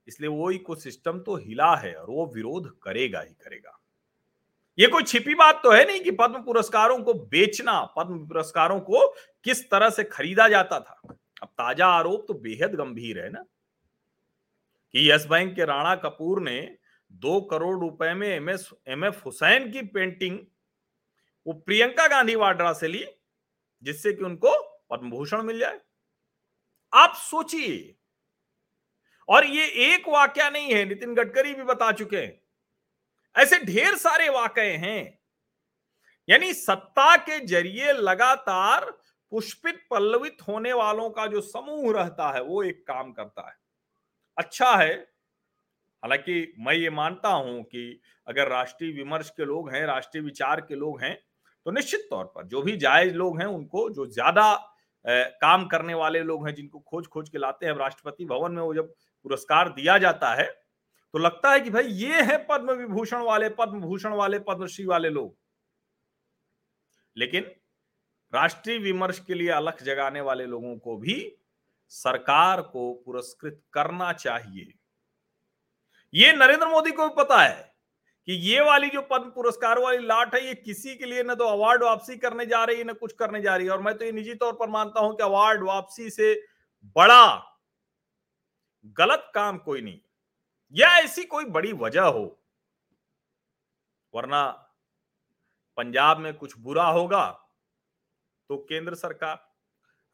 इसलिए 0.08 0.30
वो 0.30 0.52
इको 0.52 0.76
सिस्टम 0.76 1.20
तो 1.20 1.36
हिला 1.38 1.76
है 1.76 1.94
और 1.96 2.10
वो 2.10 2.26
विरोध 2.36 2.70
करेगा 2.84 3.22
ही 3.22 3.34
करेगा। 3.36 3.80
ये 4.78 4.88
कोई 4.88 5.04
छिपी 5.04 5.36
बात 5.36 5.60
तो 5.64 5.72
है 5.72 5.84
नहीं 5.86 6.00
कि 6.00 6.12
पद्म 6.12 6.42
पुरस्कारों 6.44 7.02
को 7.04 7.14
बेचना, 7.14 7.82
पद्म 7.98 8.28
पुरस्कारों 8.28 8.80
को 8.80 9.08
किस 9.44 9.70
तरह 9.72 9.90
से 9.90 10.04
खरीदा 10.04 10.48
जाता 10.48 10.80
था। 10.80 11.02
अब 11.42 11.48
ताज़ा 11.48 11.88
आरोप 11.88 12.26
तो 12.28 12.34
बेहद 12.36 12.76
गंभीर 12.76 13.20
है 13.20 13.30
ना। 13.30 13.44
कि 14.92 15.12
यस 15.12 15.26
बैंक 15.26 15.56
के 15.56 15.66
राणा 15.66 15.96
कपूर 15.96 16.42
ने 16.42 16.78
दो 17.12 17.42
करोड़ 17.42 17.80
रुपए 17.80 18.14
में 18.14 18.28
M 18.28 18.50
S 18.50 18.70
M 18.88 19.06
F 19.06 19.24
Hussain 19.26 19.72
की 19.72 19.82
पेंटिंग 19.82 20.40
वो 21.48 21.54
प्रियंका 21.54 22.08
गांधी 22.08 22.36
वाड्रा 22.36 22.74
से 22.74 22.88
ली, 22.88 23.06
जिससे 23.84 24.14
कि 24.14 24.24
उनको 24.24 24.80
पद्म 24.90 25.10
भूषण 25.10 25.42
मिल 25.44 25.60
जाए। 25.60 25.80
आप 26.94 27.14
सोचिए। 27.16 27.96
और 29.30 29.46
ये 29.46 29.68
एक 29.68 30.08
वाक्य 30.08 30.50
नहीं 30.50 30.74
है, 30.74 30.86
नितिन 30.86 31.16
गडकरी 31.16 31.54
भी 31.54 31.64
बता 31.64 31.92
चुके 31.92 32.18
हैं। 32.18 32.42
ऐसे 33.36 33.60
ढेर 33.60 33.96
सारे 33.96 34.30
वाकये 34.30 34.72
हैं। 34.72 35.20
यानी 36.30 36.54
सत्ता 36.54 37.18
के 37.18 37.40
ज़रिए 37.40 37.92
लगातार 37.94 38.92
पुष्पित 39.32 39.88
पल्लवित 39.92 40.38
होने 40.48 40.74
वालों 40.74 41.10
का 41.10 41.28
जो 41.28 41.42
समूह 41.42 41.94
रहता 41.94 42.30
है, 42.30 42.42
वो 42.42 42.64
एक 42.64 42.88
काम 42.88 43.14
करता 43.14 43.50
है। 43.50 43.67
अच्छा 44.38 44.76
है। 44.76 44.94
हालाँकि 46.04 46.54
मैं 46.60 46.74
ये 46.74 46.90
मानता 46.92 47.30
हूँ 47.30 47.64
कि 47.66 48.02
अगर 48.28 48.48
राष्ट्रीय 48.50 48.92
विमर्श 48.94 49.30
के 49.32 49.46
लोग 49.46 49.70
हैं, 49.72 49.86
राष्ट्रीय 49.88 50.24
विचार 50.24 50.62
के 50.62 50.76
लोग 50.76 51.02
हैं 51.02 51.16
तो 51.66 51.72
निश्चित 51.72 52.08
तौर 52.10 52.26
पर 52.36 52.48
जो 52.48 52.62
भी 52.64 52.76
जायज़ 52.78 53.14
लोग 53.16 53.40
हैं, 53.40 53.48
उनको 53.48 53.90
जो 53.92 54.06
ज़्यादा 54.08 54.54
काम 55.42 55.66
करने 55.68 55.94
वाले 55.96 56.22
लोग 56.24 56.48
हैं, 56.48 56.56
जिनको 56.56 56.80
खोज 56.82 57.08
खोज 57.08 57.30
के 57.30 57.38
लाते 57.38 57.66
हैं 57.66 57.74
राष्ट्रपति 57.76 58.26
भवन 58.28 58.52
में 58.54 58.62
वो 58.64 58.74
जब 58.76 58.94
पुरस्कार 59.26 59.70
दिया 59.72 59.98
जाता 60.00 60.34
है 60.36 60.46
तो 61.14 61.20
लगता 61.20 61.52
है 61.52 61.60
कि 61.62 61.70
भाई 61.70 61.84
ये 61.86 62.22
है 62.24 62.38
पद्म 62.48 62.74
विभूषण 62.76 63.22
वाले, 63.24 63.50
पद्म 63.52 63.82
भूषण 63.82 64.14
वाले, 64.14 64.40
पद्मश्री 64.42 64.86
वाले 64.88 65.10
लोग। 65.12 65.36
लेकिन 67.16 67.44
राष्ट्रीय 68.34 68.78
विमर्श 68.80 69.20
के 69.20 69.34
लिए 69.34 69.50
अलग 69.52 69.84
जगाने 69.84 70.22
वाले 70.22 70.46
लोगों 70.48 70.78
को 70.80 70.98
भी 70.98 71.16
सरकार 71.92 72.62
को 72.64 72.94
पुरस्कृत 73.06 73.62
करना 73.74 74.12
चाहिए। 74.14 74.74
ये 76.14 76.32
नरेंद्र 76.34 76.68
मोदी 76.68 76.92
को 76.92 77.08
भी 77.08 77.16
पता 77.16 77.42
है 77.42 77.74
कि 78.28 78.34
ये 78.34 78.62
वाली 78.62 78.88
जो 78.90 79.02
पद्म 79.02 79.30
पुरस्कार 79.32 79.80
वाली 79.80 80.06
लाट 80.06 80.36
है, 80.36 80.46
ये 80.46 80.54
किसी 80.56 80.96
के 80.96 81.06
लिए 81.06 81.24
ना 81.24 81.36
तो 81.36 81.48
अवार्ड 81.48 81.84
वापसी 81.84 82.18
करने 82.18 82.46
जा 82.46 82.64
रही 82.64 82.78
है, 82.78 82.84
ना 82.84 82.94
कुछ 82.94 83.14
करने 83.14 83.42
जा 83.42 83.56
रही 83.56 83.66
है। 83.66 83.72
और 83.72 83.82
मैं 83.82 83.98
तो 83.98 84.06
ये 84.06 84.12
निजी 84.12 84.34
तौर 84.36 84.54
पर 84.54 84.70
मानता 84.70 85.02
हूँ 85.02 85.16
कि 85.16 85.24
अवार्ड 85.24 85.64
वापसी 85.64 86.10
से 86.10 86.34
बड़ा 86.96 87.54
गलत 88.98 89.32
काम 89.36 89.58
कोई 89.60 89.82
नहीं, 89.82 90.00
या 90.76 90.90
ऐसी 91.00 91.24
कोई 91.26 91.46
बड़ी 91.48 91.74
वजह 91.76 92.04
हो, 92.04 92.40
वरना 94.14 94.46
पंजाब 95.78 96.20
में 96.20 96.34
कुछ 96.36 96.58
बुरा 96.60 96.86
होगा 96.88 97.26
तो 98.50 98.58
केंद्र 98.60 98.96
सरकार 98.96 99.36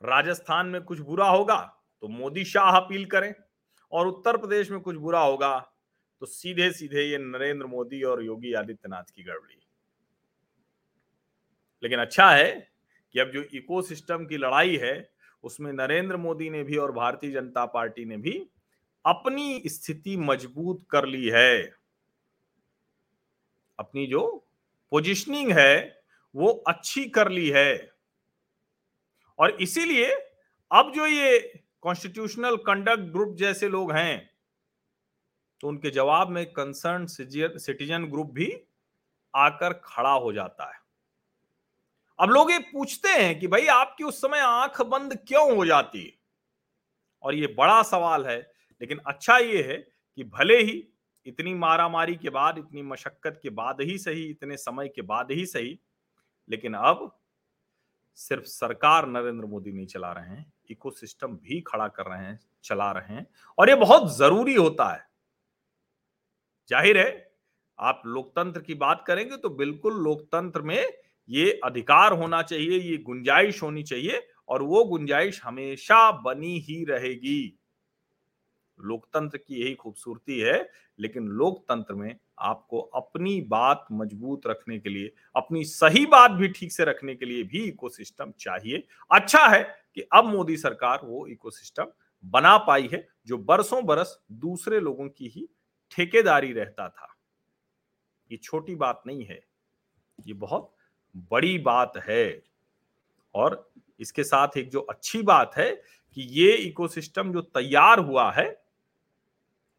राजस्थान 0.04 0.68
में 0.68 0.82
कुछ 0.84 1.00
बुरा 1.00 1.30
होगा 1.30 1.80
तो 2.02 2.08
मोदी 2.08 2.44
शाह 2.46 2.78
अपील 2.78 3.06
करें 3.06 3.34
और 3.92 4.08
उत्तर 4.08 4.38
प्रदेश 4.38 4.72
में 4.72 4.80
कुछ 4.80 4.96
बुरा 4.96 5.20
होगा 5.20 5.60
तो 6.20 6.26
सीधे 6.26 6.72
सीधे 6.72 7.04
ये 7.04 7.18
नरेंद्र 7.18 7.66
मोदी 7.66 8.02
और 8.04 8.24
योगी 8.24 8.54
आदित्यनाथ 8.54 9.04
की 9.04 9.24
गड़बड़ी। 9.24 9.56
लेकिन 11.84 12.00
अच्छा 12.00 12.30
है 12.32 12.72
कि 13.14 13.20
अब 13.20 13.32
जो 13.32 13.44
इकोसिस्टम 13.54 14.26
की 14.26 14.38
लड़ाई 14.38 14.78
है, 14.78 15.14
उसमें 15.44 15.74
नरेंद्र 15.74 16.18
मोदी 16.18 16.50
ने 16.50 16.64
भी 16.64 16.78
और 16.78 16.92
भारतीय 16.92 17.32
जनता 17.32 17.66
पार्टी 17.66 18.06
ने 18.06 18.18
भी 18.18 18.50
अपनी 19.06 19.62
स्थिति 19.66 20.18
मज़बूत 20.18 20.86
कर 20.90 21.06
ली 21.06 21.30
है। 21.30 21.74
अपनी 23.80 24.08
जो 24.08 24.48
पोजिशनिंग 24.92 25.52
है, 25.52 26.04
वो 26.36 26.50
अच्छी 26.68 27.06
कर 27.06 27.30
ली 27.30 27.50
है। 27.50 27.93
और 29.40 29.52
इसीलिए 29.62 30.12
अब 30.72 30.92
जो 30.96 31.06
ये 31.06 31.40
कॉन्स्टिट्यूशनल 31.82 32.56
कंडक्ट 32.58 33.12
ग्रुप 33.14 33.36
जैसे 33.36 33.70
लोग 33.70 33.92
हैं 33.92 34.30
तो 35.62 35.68
उनके 35.68 35.90
जवाब 35.90 36.30
में 36.30 36.46
कंसर्न 36.54 37.06
सिटीजन 37.06 38.06
ग्रुप 38.06 38.32
भी 38.32 38.52
आकर 39.34 39.74
खड़ा 39.74 40.12
हो 40.12 40.32
जाता 40.34 40.66
है। 40.66 40.82
अब 42.20 42.30
लोग 42.30 42.52
ये 42.52 42.60
पूछते 42.60 43.10
हैं 43.10 43.40
कि 43.40 43.48
भाई 43.48 43.68
आपकी 43.68 44.04
उस 44.04 44.22
समय 44.22 44.40
आँख 44.40 44.82
बंद 44.82 45.16
क्यों 45.28 45.56
हो 45.56 45.66
जाती 45.66 46.04
है? 46.04 46.12
और 47.24 47.36
ये 47.36 47.48
बड़ा 47.48 47.82
सवाल 47.84 48.26
है, 48.26 48.38
लेकिन 48.82 49.00
अच्छा 49.08 49.38
ये 49.38 49.64
है 49.64 49.78
कि 50.18 50.24
भले 50.24 50.62
ही 50.62 50.88
इतनी 51.26 51.54
मारामारी 51.54 52.16
के 52.16 52.30
बाद, 52.30 52.58
इतनी 52.58 52.82
मशक्कत 52.82 53.40
के 53.44 53.50
बाद 53.50 53.82
ही 53.82 53.98
सही, 53.98 54.24
इतने 54.24 54.58
समय 54.58 54.88
के 54.88 55.02
बाद 55.02 55.32
ही 55.32 55.46
सही, 55.46 55.80
लेकिन 56.50 56.74
अब 56.74 57.20
सिर्फ़ 58.18 58.46
सरकार 58.46 59.08
नरेंद्र 59.08 59.46
मोदी 59.46 59.72
नहीं 59.72 59.86
चला 59.88 60.12
रहे 60.12 60.30
हैं 60.30 60.52
इकोसिस्टम 60.70 61.36
भी 61.38 61.60
खड़ा 61.62 61.88
कर 61.88 62.06
रहे 62.06 62.26
हैं, 62.26 62.40
चला 62.66 62.92
रहे 62.92 63.16
हैं, 63.16 63.26
और 63.58 63.70
ये 63.70 63.76
बहुत 63.76 64.16
ज़रूरी 64.18 64.54
होता 64.56 64.92
है। 64.94 65.06
ज़ाहिर 66.70 66.98
है, 66.98 67.32
आप 67.80 68.02
लोकतंत्र 68.06 68.62
की 68.62 68.74
बात 68.76 69.04
करेंगे 69.08 69.38
तो 69.38 69.50
बिल्कुल 69.52 70.04
लोकतंत्र 70.04 70.62
में 70.62 70.94
ये 71.30 71.52
अधिकार 71.64 72.14
होना 72.14 72.42
चाहिए, 72.42 72.80
ये 72.80 72.98
गुंजाइश 73.00 73.62
होनी 73.64 73.84
चाहिए, 73.84 74.28
और 74.50 74.64
वो 74.64 74.84
गुंजाइश 74.86 75.42
हमेशा 75.44 76.12
बनी 76.22 76.58
ही 76.60 76.84
रहेगी। 76.86 77.60
लोकतंत्र 78.80 79.38
की 79.38 79.62
यही 79.62 79.74
खूबसूरती 79.76 80.40
है, 80.40 80.70
लेकिन 81.00 81.28
लोकतंत्र 81.30 81.96
में 81.96 82.16
आपको 82.38 82.80
अपनी 82.80 83.40
बात 83.42 83.86
मज़बूत 83.92 84.48
रखने 84.48 84.78
के 84.80 84.90
लिए, 84.90 85.12
अपनी 85.36 85.64
सही 85.64 86.06
बात 86.06 86.32
भी 86.32 86.48
ठीक 86.50 86.72
से 86.72 86.86
रखने 86.86 87.16
के 87.16 87.26
लिए 87.26 87.44
भी 87.44 87.64
इकोसिस्टम 87.64 88.32
चाहिए। 88.40 88.84
अच्छा 89.12 89.46
है 89.48 89.64
कि 89.96 90.08
अब 90.14 90.26
मोदी 90.26 90.58
सरकार 90.58 91.02
वो 91.04 91.26
इकोसिस्टम 91.28 91.92
बना 92.24 92.58
पाई 92.58 92.90
है, 92.94 93.08
जो 93.28 93.38
बरसों 93.38 93.86
बरस 93.86 94.18
दूसरे 94.32 94.80
लोगों 94.80 95.08
की 95.10 95.28
ही 95.28 95.48
ठेकेदारी 95.92 96.54
रहता 96.54 96.88
था। 96.90 97.16
ये 98.32 98.38
छोटी 98.38 98.76
बात 98.76 99.02
नहीं 99.08 99.26
है, 99.26 99.40
ये 100.20 100.34
बहुत 100.36 100.72
बड़ी 101.32 101.58
बात 101.60 101.98
है। 102.10 102.42
और 103.36 103.72
इसके 104.00 104.24
साथ 104.24 104.58
एक 104.58 104.70
जो 104.70 104.80
अच्छी 104.82 105.22
बात 105.24 105.52
है 105.58 105.72
कि 106.18 106.22
ये 106.34 106.52
इकोसिस्टम 106.54 107.32
जो 107.34 107.42
तैयार 107.42 108.00
हुआ 108.00 108.32
है, 108.32 108.64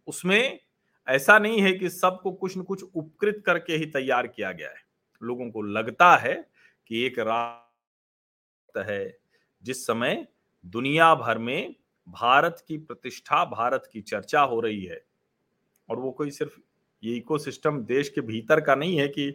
उसमें 0.08 0.60
ऐसा 1.08 1.38
नहीं 1.38 1.60
है 1.60 1.72
कि 1.72 1.88
सबको 1.88 2.32
कुछ 2.32 2.56
न 2.58 2.62
कुछ 2.62 2.82
उपकृत 2.84 3.42
करके 3.46 3.76
ही 3.76 3.86
तैयार 3.86 4.26
किया 4.26 4.52
गया 4.52 4.68
है। 4.68 4.82
लोगों 5.22 5.50
को 5.50 5.62
लगता 5.62 6.14
है 6.16 6.34
कि 6.86 7.04
एक 7.06 7.18
रात 7.18 8.78
है, 8.78 9.16
जिस 9.62 9.86
समय 9.86 10.26
दुनिया 10.64 11.14
भर 11.14 11.38
में 11.38 11.74
भारत 12.08 12.64
की 12.68 12.78
प्रतिष्ठा, 12.78 13.44
भारत 13.44 13.88
की 13.92 14.00
चर्चा 14.00 14.40
हो 14.40 14.60
रही 14.60 14.84
है। 14.84 15.00
और 15.88 15.98
वो 15.98 16.10
कोई 16.10 16.30
सिर्फ़ 16.30 16.58
ये 17.02 17.14
इकोसिस्टम 17.16 17.78
देश 17.80 18.08
के 18.08 18.20
भीतर 18.20 18.60
का 18.60 18.74
नहीं 18.74 18.96
है 18.98 19.08
कि 19.08 19.30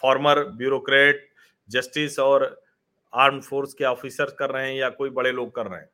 फॉर्मर 0.00 0.44
ब्यूरोक्रेट, 0.46 1.28
जस्टिस 1.68 2.18
और 2.18 2.44
आर्म 3.12 3.40
फोर्स 3.40 3.74
के 3.74 3.84
ऑफिसर 3.84 4.34
कर 4.38 4.50
रहे 4.50 4.68
हैं 4.68 4.74
या 4.74 4.88
कोई 4.90 5.10
बड़े 5.10 5.32
लोग 5.32 5.54
कर 5.54 5.66
रहे 5.66 5.80
हैं। 5.80 5.88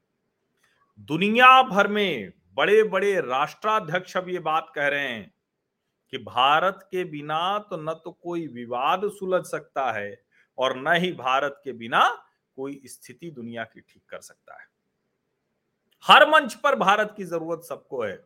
दुनिया 0.98 1.62
भर 1.62 1.88
में 1.88 2.32
बड़े 2.58 2.82
बड़े 2.82 3.20
राष्ट्राध्यक्ष 3.20 4.16
अब 4.16 4.28
ये 4.28 4.38
बात 4.38 4.72
कह 4.74 4.88
रहे 4.88 5.08
हैं 5.08 5.34
कि 6.12 6.18
भारत 6.18 6.88
के 6.90 7.04
बिना 7.04 7.58
तो 7.58 7.76
न 7.76 7.94
तो 7.94 8.10
कोई 8.12 8.46
विवाद 8.46 9.00
सुलझ 9.04 9.44
सकता 9.46 9.92
है 9.92 10.22
और 10.58 10.76
न 10.76 10.92
ही 10.92 11.12
भारत 11.12 11.60
के 11.64 11.72
बिना 11.72 12.24
कोई 12.56 12.80
स्थिति 12.84 13.30
दुनिया 13.30 13.64
की 13.64 13.80
ठीक 13.80 14.02
कर 14.08 14.20
सकता 14.20 14.60
है। 14.60 14.66
हर 16.04 16.28
मंच 16.30 16.54
पर 16.54 16.76
भारत 16.76 17.14
की 17.16 17.24
ज़रूरत 17.24 17.62
सबको 17.64 18.02
है। 18.02 18.24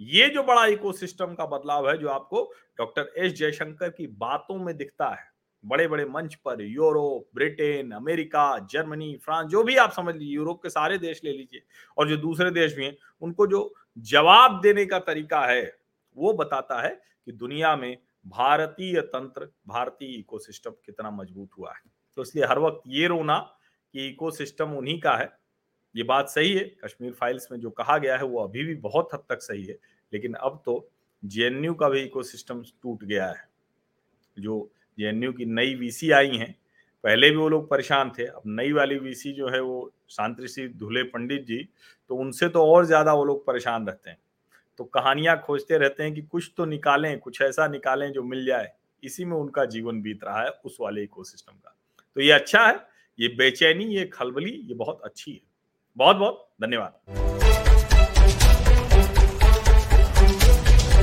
ये 0.00 0.28
जो 0.28 0.42
बड़ा 0.42 0.66
इकोसिस्टम 0.66 1.34
का 1.34 1.46
बदलाव 1.46 1.90
है, 1.90 1.98
जो 1.98 2.08
आपको 2.08 2.52
डॉक्टर 2.78 3.12
एस 3.16 3.32
जयशंकर 3.32 3.90
की 3.90 4.06
बातों 4.06 4.58
में 4.58 4.76
दिखता 4.76 5.08
है 5.08 5.29
बड़े 5.64 5.86
बड़े 5.88 6.04
मंच 6.04 6.34
पर 6.34 6.60
Europe, 6.62 7.26
Britain, 7.34 7.90
America, 7.92 8.58
Germany, 8.70 9.16
France, 9.16 9.50
जो 9.50 9.62
भी 9.62 9.76
आप 9.76 9.92
समझ 9.92 10.14
लीजिए, 10.14 10.34
यूरोप 10.34 10.62
के 10.62 10.70
सारे 10.70 10.98
देश 10.98 11.20
ले 11.24 11.32
लीजिए 11.32 11.62
और 11.96 12.08
जो 12.08 12.16
दूसरे 12.16 12.50
देश 12.50 12.74
भी 12.76 12.84
हैं, 12.84 12.96
उनको 13.22 13.46
जो 13.46 13.72
जवाब 13.98 14.60
देने 14.60 14.86
का 14.86 14.98
तरीका 14.98 15.44
है, 15.46 15.62
वो 16.16 16.32
बताता 16.32 16.80
है 16.82 16.94
कि 17.26 17.32
दुनिया 17.32 17.74
में 17.76 17.96
भारतीय 18.26 19.00
तंत्र, 19.00 19.48
भारतीय 19.68 20.18
इकोसिस्टम 20.18 20.70
कितना 20.86 21.10
मज़बूत 21.10 21.50
हुआ 21.58 21.72
है। 21.72 21.82
तो 22.16 22.22
इसलिए 22.22 22.44
हर 22.44 22.58
वक्त 22.58 22.82
ये 22.88 23.06
रोना 23.06 23.38
कि 23.94 24.08
इकोसिस्टम 24.08 24.72
उन्हीं 24.72 24.98
का 25.00 25.16
है। 25.16 25.30
ये 25.94 26.02
बात 26.02 26.28
सही 26.28 26.52
है, 26.54 26.64
कश्मीर 26.84 27.12
फाइल्स 27.12 27.48
में 27.52 27.58
जो 27.60 27.70
कहा 27.70 27.96
गया 27.98 28.16
है, 28.16 28.24
वो 28.24 28.42
अभी 28.42 28.64
भी 28.64 28.74
बहुत 28.74 29.08
हद 29.14 29.22
तक 29.28 29.42
सही 29.42 29.64
है, 29.64 29.78
लेकिन 30.12 30.34
अब 30.34 30.62
तो 30.64 30.90
जेएनयू 31.22 31.74
का 31.74 31.88
भी 31.88 32.00
इकोसिस्टम 32.00 32.62
टूट 32.82 33.04
गया 33.04 33.26
है, 33.26 33.48
जो 34.36 34.70
जेएनयू 34.98 35.32
की 35.32 35.44
नई 35.46 35.74
वीसी 35.74 36.10
आई 36.10 36.36
हैं। 36.36 36.54
पहले 37.04 37.30
भी 37.30 37.36
वो 37.36 37.48
लोग 37.48 37.68
परेशान 37.70 38.10
थे, 38.10 38.24
अब 38.24 38.42
नई 38.46 38.72
वाली 38.72 38.98
वीसी 38.98 39.32
जो 39.32 39.48
है 39.48 39.60
वो 39.60 39.92
शांति 40.10 40.48
श्री 40.48 40.66
धुले 40.70 41.02
पंडित 41.04 41.46
जी 41.46 41.58
तो 42.10 42.16
उनसे 42.16 42.48
तो 42.48 42.64
और 42.66 42.84
ज़्यादा 42.86 43.14
वो 43.14 43.24
लोग 43.24 43.44
परेशान 43.46 43.86
रहते 43.86 44.10
हैं। 44.10 44.18
तो 44.78 44.84
कहानियाँ 44.86 45.36
खोजते 45.40 45.78
रहते 45.78 46.02
हैं 46.02 46.14
कि 46.14 46.22
कुछ 46.22 46.50
तो 46.56 46.64
निकालें, 46.64 47.18
कुछ 47.18 47.40
ऐसा 47.42 47.66
निकालें 47.68 48.10
जो 48.12 48.22
मिल 48.22 48.44
जाए। 48.46 48.72
इसी 49.02 49.24
में 49.24 49.36
उनका 49.36 49.64
जीवन 49.66 50.00
बीत 50.02 50.24
रहा 50.24 50.42
है 50.42 50.50
उस 50.64 50.76
वाले 50.80 51.02
इकोसिस्टम 51.02 51.52
का। 51.54 51.76
तो 52.16 52.20
ये 52.20 52.32
अच्छा 52.32 52.66
है, 52.66 52.78
ये 53.18 53.28
बेचैनी, 53.28 53.84
ये 53.86 54.04
खलबली, 54.06 54.50
ये 54.50 54.74
बहुत 54.74 55.00
अच्छी 55.04 55.32
है। 55.32 55.40
बहुत 55.96 56.16
बहुत 56.16 56.48
धन्यवाद। 56.62 57.39